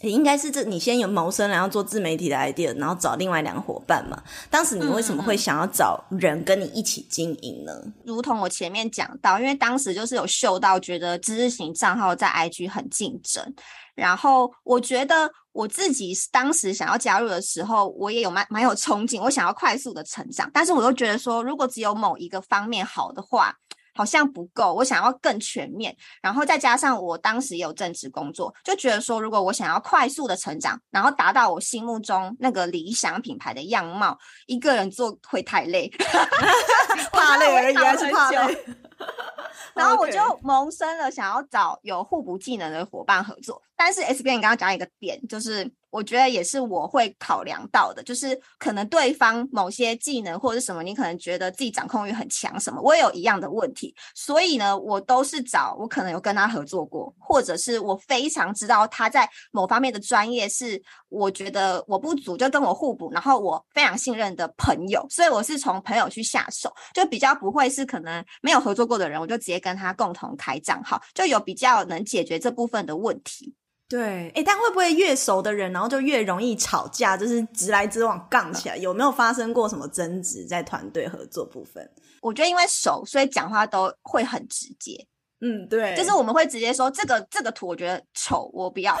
[0.00, 4.22] 也应该是这，你先有谋生，然后做自媒体的 idea，然后找另外两个伙伴嘛。
[4.48, 7.72] 当时你为什么会想要找人跟你一起经营呢？
[7.84, 13.54] 嗯，如同我前面讲到，因为当时就是有嗅到，觉得知识型账号在 IG 很竞争。
[13.94, 20.48] 然后我觉得我自己当时想要加入的时候，我也有蛮蛮有憧憬，我想要快速的成长。
[20.54, 23.52] 但是我又觉得说，如果只有某一个方面好的话，
[23.98, 25.92] 好像不够，我想要更全面，
[26.22, 35.90] 然后再加上我当时也有正职工作，就觉得说，如果我想要快速的成长，然后达到我心目中那个理想品牌的样貌，一个人做会太累，
[37.10, 38.64] 怕累而已，还是怕累。
[39.74, 45.72] 然后我就萌生了想要找有互补技能的伙伴合作，但是 S 编你刚刚讲一个点，就是。
[45.90, 73.54] 我觉得也是我会考量到的，就是可能对方某些技能或者是什么，你可能觉得自己掌控欲很强，什么我也有一样的问题，所以呢，我都是找我可能有跟他合作过，或者是我非常知道他在某方面的专业是我觉得我不足，就跟我互补，然后我非常信任的朋友，所以我是从朋友去下手，就比较不会是可能没有合作过的人，我就直接跟他共同开账号，就有比较能解决这部分的问题。
[73.88, 78.76] 对，哎，但会不会越熟的人，然后就越容易吵架，就是直来直往杠起来？
[78.76, 81.90] 有没有发生过什么争执在团队合作部分？
[82.20, 85.06] 我觉得因为熟，所以讲话都会很直接。
[85.40, 88.92] 嗯，对，就是我们会直接说这个这个图我觉得丑，我不要。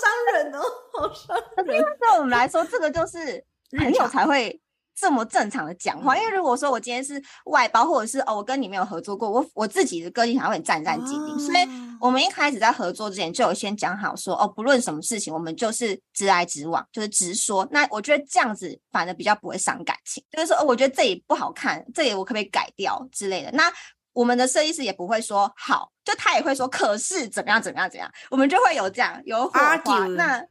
[0.00, 0.62] 伤人哦，
[0.94, 1.66] 好伤人。
[1.76, 3.44] 因为对我们来说，这个就是
[3.76, 4.61] 朋友才会。
[4.94, 11.38] 这么正常的讲话，因为如果说我今天是外包，或者是哦，我跟你没有合作过，我我自己的个性才会很战战兢兢。
[11.38, 11.68] 所以，
[12.00, 17.66] 我们一开始在合作之前就有先讲好说，哦，不论什么事情，我们就是直来直往，就是直说。
[17.70, 23.50] 那我觉得这样子反而比较不会伤感情，就是说，哦，我觉得这里不好看，这里我可不可以改掉之类的。
[23.52, 23.72] 那
[24.12, 29.78] 我们的设计师也不会说好，就他也会说可是怎么样怎么样怎么样，我们就会有这样有火花。
[29.78, 30.14] Argue.
[30.14, 30.44] 那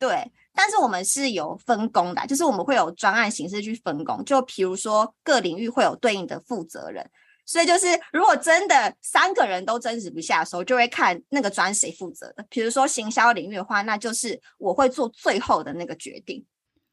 [0.00, 4.24] 对，但是我们是有分工的，就是我们会有专案形式去分工。
[4.24, 7.04] 就比如说各领域会有对应的负责人，
[7.44, 12.46] 所以就是如果真的三个人都争执不下的时候，就会看那个专谁负责的。
[12.48, 16.44] 比如说行销领域的话，那就是我会做最后的那个决定。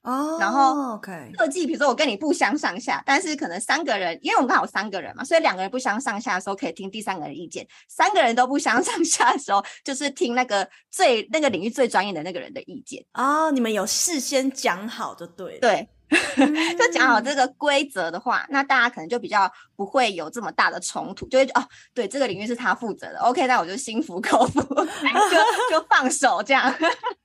[0.04, 1.00] 哦，然后
[1.38, 13.04] 设计，比如说我跟你不相上下，但是可能三个人，因为我们刚好三个人嘛，所以两个人不相上下的时候可以听第三个人意见，三个人都不相上下的时候，就是听那个最那个领域最专业的那个人的意见。
[13.14, 15.60] 哦，你们有事先讲好就对了。
[15.60, 15.88] 对。
[16.78, 24.76] 就讲好这个规则的话，那大家可能就比较不会有这么大的冲突，就会哦，对，这个领域是他负责的，OK，那我就心服口服，就
[25.80, 26.74] 就放手这样。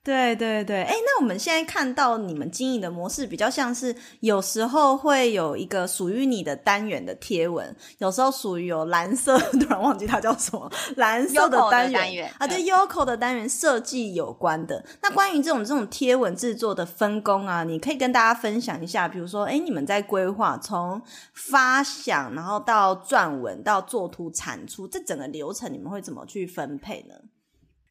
[0.04, 14.84] 对 对对，哎，那我们现在看到你们经营的模式比较像是，有时候会有一个属于你的单元的贴文，有时候属于有蓝色，突然忘记它叫什么，蓝色的单元，啊，对，Yoko 的单元设计有关的。
[15.02, 21.00] 那关于这种这种贴文制作的分工啊，你可以跟大家分享一下，比如说，哎，你们在规划从
[21.32, 27.14] 发想，然后到撰文，到作图产出，这整个流程你们会怎么去分配呢？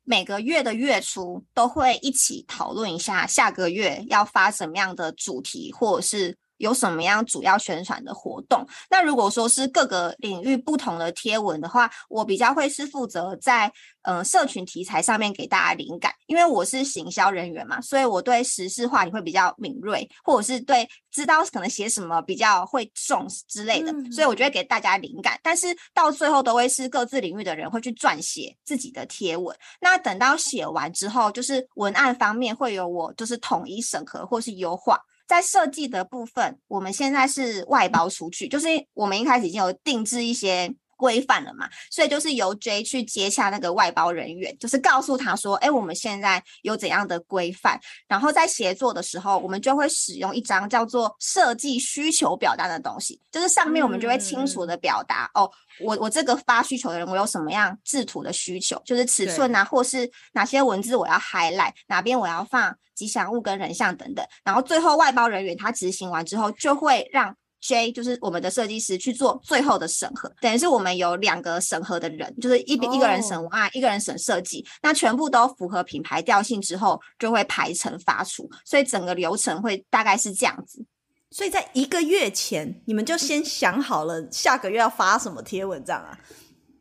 [0.03, 6.38] 每个月的月初都会一起讨论一下下个月要发什么样的主题，或者是。
[6.58, 8.66] 有什么样主要宣传的活动？
[8.89, 13.72] 那如果说是各个领域不同的贴文的话，我比较会是负责在
[14.03, 25.39] 呃社群题材上面给大家灵感，因为我是行销人员嘛，所以我对时事话题会比较敏锐，或者是对知道可能写什么比较会重之类的，所以我就会给大家灵感。
[25.43, 29.56] 但是到最后都会是各自领域的人会去撰写自己的贴文。
[29.82, 34.99] 那等到写完之后，就是文案方面会有我就是统一审核或是优化。
[35.28, 62.75] 在设计的部分，我们现在是外包出去，就是我们一开始已经有定制一些规范了嘛，所以就是由 J 去接洽那个外包人员，就是告诉他说，哎，我们现在有怎样的规范，然后在协作的时候，我们就会使用一张叫做设计需求表单的东西，就是上面我们就会清楚的表达，嗯、哦，我我这个发需求的人，我有什么样制图的需求，就是尺寸啊，或是哪些文字我要 highlight，哪边我要放。
[62.95, 67.35] 吉祥物跟人像等等，然后最后外包人员他执行完之后，就会让
[67.68, 80.86] J 就是我们的设计师去做最后的审核，等于是我们有两个审核的人，就是一边一个人审文案，一个人审设计，那全部都符合品牌调性之后，就会排成发出，所以整个流程会大概是这样子。
[81.32, 86.18] 所以在一个月前，你们就先想好了下个月要发什么贴文这样啊？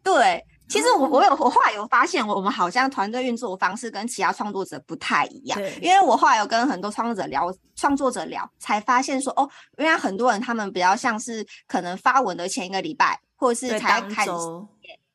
[0.03, 0.45] 对。
[0.68, 5.60] 其实我我有我后来有发现，我们好像团队运作方式跟其他创作者不太一样。
[5.80, 14.30] 因为我后来有跟很多创作者聊，创作者聊才发现说，哦，原来很多人他们比较像是可能发文的前一个礼拜，或者是才开始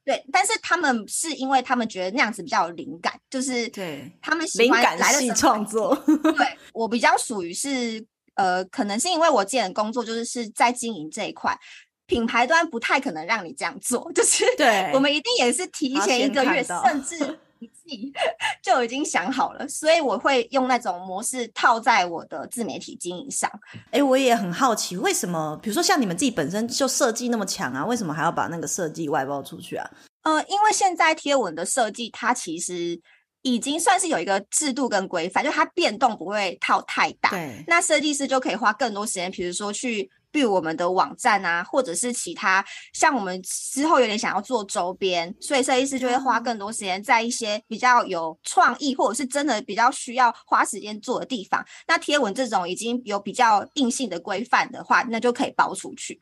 [0.05, 5.95] 对，但是他们是因为他们觉得那样子比较有灵感，就是对他们喜欢来的创作。
[6.05, 8.03] 对，我比较属于是
[8.35, 11.55] 呃，可能是因为我之前的工作就是是在经营这一块。
[12.10, 18.12] 品牌端不太可能让你这样做， 就是对，我们一定也是提前一个月，甚至你自己
[18.64, 23.47] 就已经想好了，所以我会用那种模式套在我的自媒体经营上。
[23.91, 29.88] 哎，我也很好奇，为什么比如说像你们自己本身就设计那么强啊，为什么还要把那个设计外包出去啊？
[30.24, 32.99] 呃，因为现在贴文的设计，它其实
[33.43, 37.30] 已经算是有一个制度跟规范，就它变动不会套太大。
[37.30, 40.10] 对，那设计师就可以花更多时间，比如说去。
[40.32, 42.63] 比如我们的网站啊，或者是其他，
[42.93, 51.65] 像我们之后有点想要做周边，所以设计师就会花更多时间在一些比较有创意，或者是真的比较需要花时间做的地方。
[51.88, 56.19] 那贴文这种已经有比较硬性的规范的话，那就可以包出去。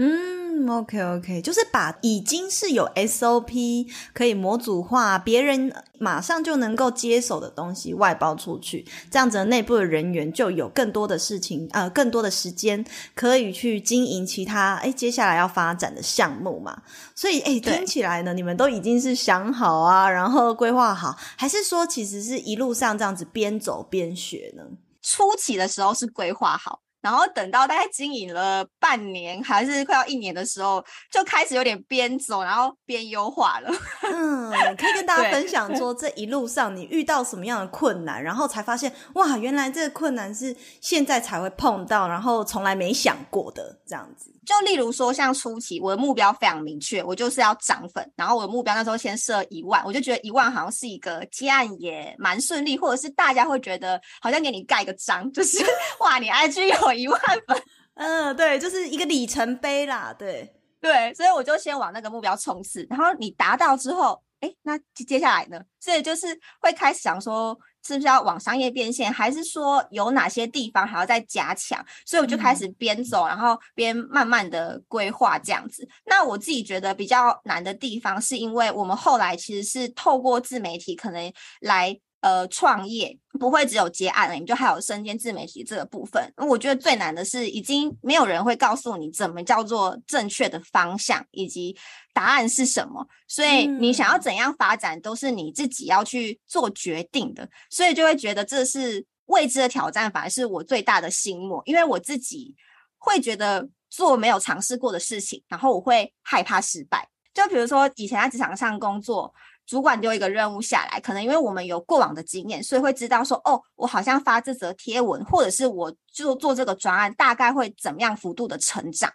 [0.00, 3.84] 嗯，OK OK，就是把已经是有 SOP
[4.14, 12.84] 可以模组化，别人马上就能够接手的东西外包出去，这样子内部的人员就有更多的事情，呃，更多的时间
[13.16, 16.80] 可以去经营其他，哎，接下来要发展的项目嘛。
[17.16, 24.62] 所以，哎，听起来呢，你们都已经是想好啊，然后规划好，还是说其实是一路上这样子边走边学呢？
[25.02, 26.82] 初期的时候是规划好。
[27.00, 33.70] 然后等到大概经营了半年，还是快要一年的时候，就开始有点边走，然后边优化了。
[34.02, 44.32] 嗯，可以跟大家分享说，这一路上你遇到什么样的困难，然后才发现哇，原来这个困难是现在才会碰到，然后从来没想过的这样子。
[44.48, 55.62] 就例如说，像初期我的目标非常明确，我就是要涨粉，然后我的目标那时候先设一万，我就觉得一万好像是一个接案也蛮顺利，或者是大家会觉得好像给你盖个章，就是
[56.00, 57.62] 哇，你 IG 有一万粉，
[57.96, 65.60] 嗯，对，就是一个里程碑啦，对对，所以我就先往那个目标冲刺，然后你达到之后，哎，那接下来呢？
[65.78, 66.26] 所以就是
[66.62, 67.54] 会开始想说，
[67.86, 71.84] 是不是要往商业变现，还是说有哪些地方还要再加强？
[72.04, 75.88] 所以我就开始边走，然后边慢慢的规划这样子。
[76.06, 81.98] 那我自己觉得比较难的地方，是因为我们后来其实是透过自媒体可能来。
[82.20, 86.20] 呃，创业不会只有接案了，你就还有身兼自媒体这个部分。
[86.36, 91.76] 我觉得最难的是，已经没有人会告诉你怎么叫做正确的方向以及
[92.12, 97.48] 答案是什么，所以你想要怎样发展，都是你自己要去做决定的。
[97.70, 102.52] 所以就会觉得这是未知的挑战，反而是我最大的心魔，因为我自己
[102.98, 107.08] 会觉得做没有尝试过的事情，然后我会害怕失败。
[107.32, 109.32] 就比如说以前在职场上工作。
[109.68, 119.12] 主管丢一个任务下来，可能因为我们有过往的经验，所以会知道说，哦，我好像发这则贴文，或者是我就做这个专案，大概会怎么样幅度的成长。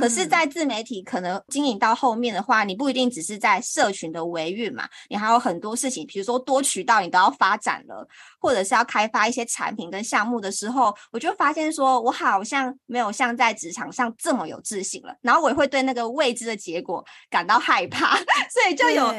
[0.00, 8.04] 可是，在自媒体可能经营到后面的话，你不一定只是在社群的维运嘛，你还有很多事情，比如说多渠道你都要发展了，
[8.40, 18.16] 或者是要开发一些产品跟项目的时候，我就发现说我好像没有像在职场上这么有自信了，然后我也会对那个未知的结果感到害怕，
[18.50, 19.14] 所以就有。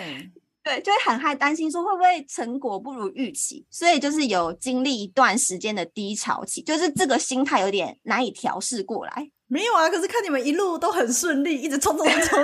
[0.66, 9.30] 对，就会很害担心说会不会成果不如预期，所以就是有经历一段时间的低潮期，就是这个心态有点难以调试过来。
[9.47, 12.43] 没有啊，可是看你们一路都很顺利，一直冲冲冲冲。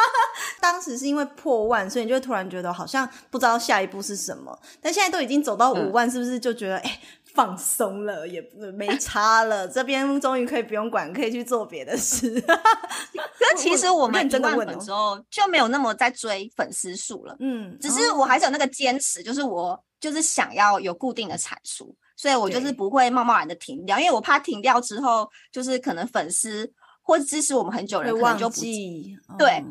[0.60, 4.58] 当时是因为破万，所以你就突然觉得好像不知道下一步是什么。
[4.82, 7.00] 但现在都已经走到五万，是不是就觉得哎？
[7.00, 8.40] 嗯放松了，也
[8.74, 9.66] 没差了。
[9.66, 12.42] 这边终于可以不用管，可以去做别的事。
[13.58, 17.36] 其实我们一万粉之后就没有那么在追粉丝数了。
[17.40, 26.72] 嗯，只是我还是有那个坚持，就是我就是想要有固定的产出，所以我就是不会贸贸然的停掉，因为我怕停掉之后，就是可能粉丝
[27.02, 29.16] 或支持我们很久的人可能就不记。
[29.38, 29.62] 对。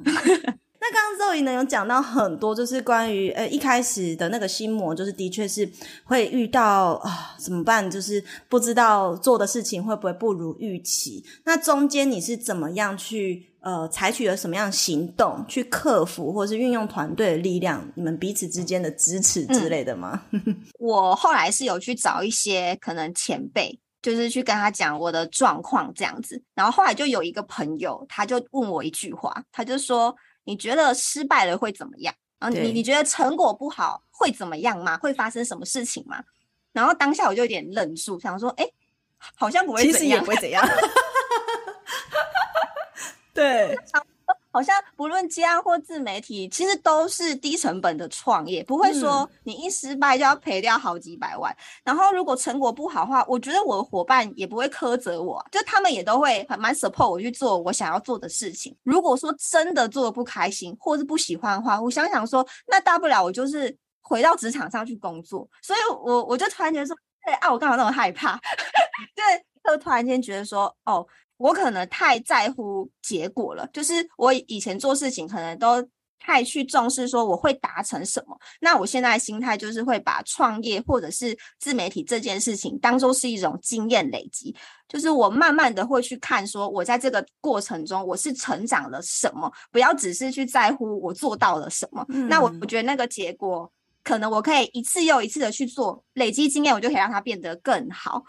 [0.84, 5.68] 那刚刚 Zoe 呢有讲到很多，就是关于呃一开始的那个心魔，就是的确是
[6.04, 7.90] 会遇到啊怎么办？
[7.90, 11.24] 就是不知道做的事情会不会不如预期。
[11.46, 20.22] 那中间你是怎么样去呃采取了什么样的行动去克服，或是运用团队的力量，你们彼此之间的支持之类的吗？
[20.32, 20.44] 嗯、
[20.80, 26.44] 我后来是有去找一些可能前辈，就是去跟他讲我的状况这样子。
[26.54, 30.14] 然后后来就有一个朋友，他就问我一句话，他就说。
[30.46, 32.14] 你觉得失败了会怎么样？
[32.40, 34.98] 然后你你觉得成果不好会怎么样吗？
[34.98, 36.24] 会发生什么事情吗？
[36.74, 38.68] 然后当下我就有点愣住，想说，哎，
[39.36, 40.68] 好像不会怎样，其实也不会怎样。
[43.34, 43.78] 对。
[44.54, 51.52] 好像不论接案或自媒体，其实都是低成本的创业，不会说你一失败就要赔掉好几百万。
[51.52, 58.78] 嗯、然后如果成果不好的话，我觉得我的伙伴也不会苛责我，就他们也都会很蛮 support 我去做我想要做的事情。
[58.84, 65.50] 如果说真的做的不开心或是不喜欢的话，我想想说，那大不了我就是回到职场上去工作。
[65.64, 66.96] 所以我我就突然觉得说，
[67.26, 68.40] 对啊，我干嘛那么害怕？
[69.16, 71.04] 对，就突然间觉得说，哦。
[71.44, 75.86] 我可能太在乎结果了，就是我以前做事情可能都
[76.18, 78.40] 太去重视说我会达成什么。
[78.62, 84.56] 那我现在心态就是会把创业或者是自媒体这件事情当做是一种经验累积，
[84.88, 92.06] 就是我慢慢的会去看说我在这个过程中我是成长了什么，不要只是去在乎我做到了什么。
[92.08, 92.30] 嗯。
[92.30, 93.70] 那我我觉得那个结果
[94.02, 98.24] 可能我可以一次又一次的去做，累积经验，我就可以让它变得更好。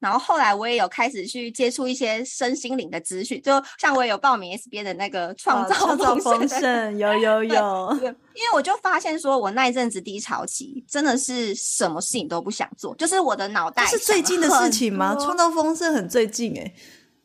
[0.00, 7.98] 然后后来我也有开始去接触一些身心灵的资讯，就像我也有报名 SBA 的那个创造创造丰盛，有 有有。
[8.34, 15.16] 因为我就发现说，我那一阵子低潮期真的是什么事情都不想做，就是我的脑袋是最近的事情吗？
[15.16, 16.74] 创造丰盛很最近哎、欸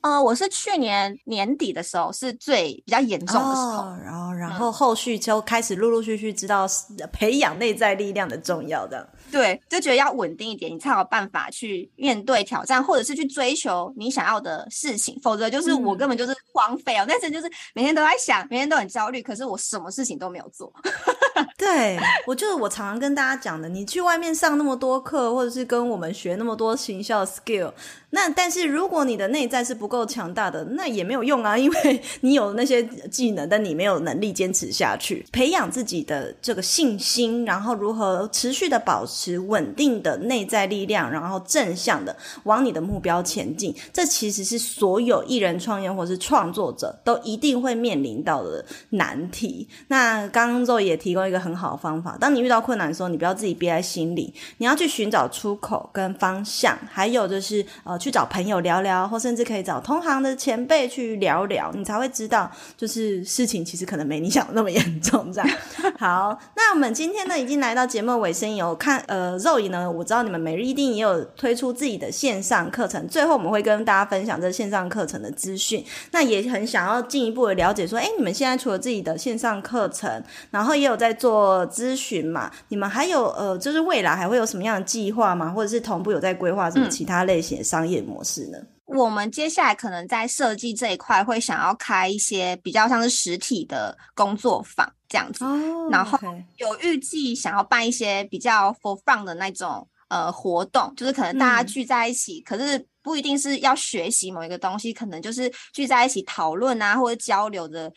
[0.02, 6.68] 呃，我是去年年底的时候是最比较严重的时候，哦、然后然后后续就开始陆陆续续知道
[7.14, 20.72] 培养内在力量的重要的，对，就觉得要稳定一点，你才有办法去面对挑战，或者是去追求你想要的事情，否则就是我根本就是荒废哦，但是就是每天都在想，每天都很焦虑，可是我什么事情都没有做。
[21.58, 27.72] 对，我就是我常常跟大家讲的，你去外面上那么多课，或者是跟我们学那么多行销 skill。
[28.12, 49.68] 那但是如果你的内在是不够强大的，那也没有用啊，因为 你有那些技能，但你没有能力坚持下去，培养自己的这个信心，然后如何持续的保持稳定的内在力量，然后正向的往你的目标前进，这其实是所有艺人创业或是创作者都一定会面临到的难题。
[49.88, 57.98] 那刚刚周也提供一个很好的方法，当你遇到困难的时候，你不要自己憋在心里，你要去寻找出口跟方向，还有就是呃。
[58.04, 65.32] 去找朋友聊聊，或甚至可以找同行的前辈去聊聊，你才会知道，就是事情其实可能没你想的那么严重。
[65.32, 65.50] 这样，
[65.98, 75.84] 好，那我们今天呢已经来到节目尾声，有看呃肉姨呢，我知道你们每日一定也有推出自己的线上课程，最后我们会跟大家分享这线上课程的资讯。
[76.12, 82.52] 那也很想要进一步的了解，说，哎，你们现在除了自己的线上课程，然后也有在做咨询嘛？
[82.70, 85.50] 你们还有呃，就是未来还会有什么样的计划吗？
[85.50, 88.58] 或者是同步有在规划什么其他类型的商业模式呢？
[88.60, 95.94] 嗯我们接下来可能在设计这一块会想要开一些比较像是实体的工作坊这样子，oh.
[95.94, 96.20] 然后
[96.58, 107.92] 有预计想要办一些比较 for fun 的那种呃活动，就是可能大家聚在一起，嗯、可是不一定是要学习某一个东西，可能就是聚在一起讨论啊或者交流的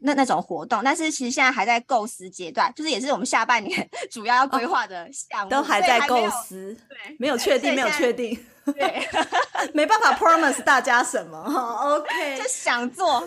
[0.00, 0.82] 那那种活动。
[0.84, 8.38] 但是其实现在还在构思阶段，就是也是我们下半年 主要要规划的项目，都还在构思，对，没有确定，没有确定。
[8.64, 9.06] 对，
[9.74, 12.08] 没办法 promise 大家什么哈，OK，
[12.40, 13.22] 就想做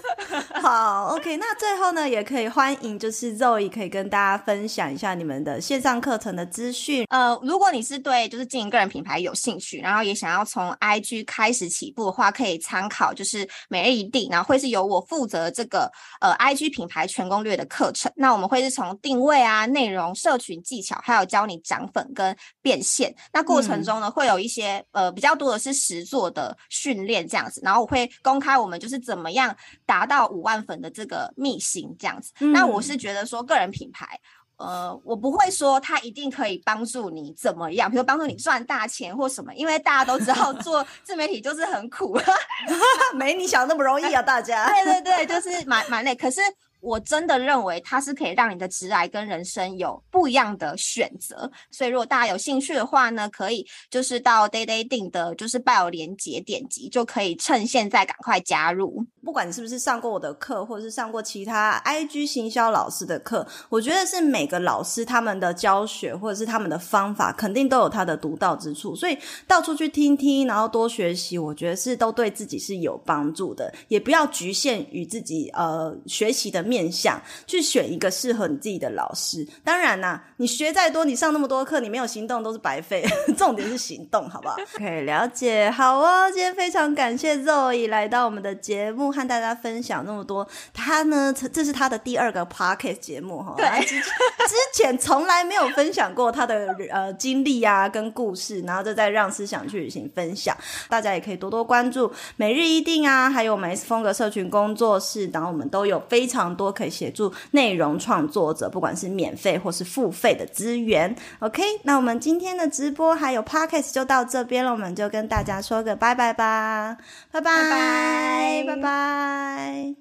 [0.59, 1.37] 好，OK。
[1.37, 7.05] 那最后呢，也可以欢迎就是 Zoe 可以跟大家分享一下你们的线上课程的资讯。
[7.09, 15.87] 呃，如果你是对就是经营个人品牌有兴趣，然后也想要从 IG 开始起步的话，可以参考就是每日一定，然后会是由我负责这个
[16.19, 18.11] 呃 IG 品牌全攻略的课程。
[18.17, 23.15] 那我们会是从定位啊、内容、社群技巧，还有教你涨粉跟变现。
[23.31, 25.37] 那过程中呢，嗯、会有一些呃比较。
[25.37, 32.31] 多的是实做的训练这样子，然后我会公开我们就是怎么样达到五万粉的这个秘辛这样子。
[32.39, 34.19] 嗯、那我是觉得说个人品牌，
[34.57, 42.17] 呃，我不会说它一定可以帮助你怎么样，比如帮助你赚大钱或什么，因为大家都知道做 自媒体就是很苦，
[43.15, 44.67] 没你想那么容易啊，大家。
[44.69, 46.41] 对对对，就是蛮蛮累，可是。
[46.79, 59.05] 我真的认为它是可以让你的职涯跟人生有不一样的选择，所以如果大家有兴趣的话呢，可以就是到 Day Day 定的，就是拜有连结点击，就可以趁现在赶快加入。
[59.23, 68.95] 不管你是不是上过我的课，或者是上过其他 IG 行销老师的课，我觉得是每个老师他们的教学或者是他们的方法，肯定都有他的独到之处。
[68.95, 73.73] 所以到处去听听，然后多学习，我觉得是都对自己是有帮助的。
[73.89, 79.47] 也不要局限于自己呃学习的面向，去选一个适合你自己的老师。
[79.63, 83.05] 当然啦，你学再多，你上那么多课，你没有行动都是白费。
[83.37, 84.57] 重点是行动，好不好？
[84.75, 85.69] 可以了解。
[85.71, 90.47] 好哦，今天非常感谢 Zoe 来到我们的节目，和大家分享那么多。
[90.73, 93.53] 他呢，这是他的第二个 Podcast 节目哈。
[93.57, 100.55] 对，之之前从来没有分享过他的呃经历啊跟故事，然后就在让思想去旅行分享。
[100.89, 106.67] 大家也可以多多关注每日一定啊，还有我们 S 风格社群工作室，然后我们都有非常多。
[106.77, 111.15] 可以协助内容创作者，不管是免费或是付费的资源。
[111.39, 116.97] OK，那我们今天的直播还有 Podcast 就到这边了，我们就跟大家说个拜拜吧，
[117.31, 119.95] 拜拜拜拜拜拜。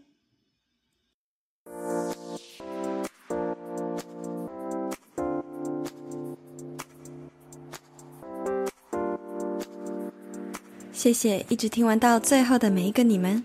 [10.93, 13.45] 谢谢一直听完到最后的每一个你们。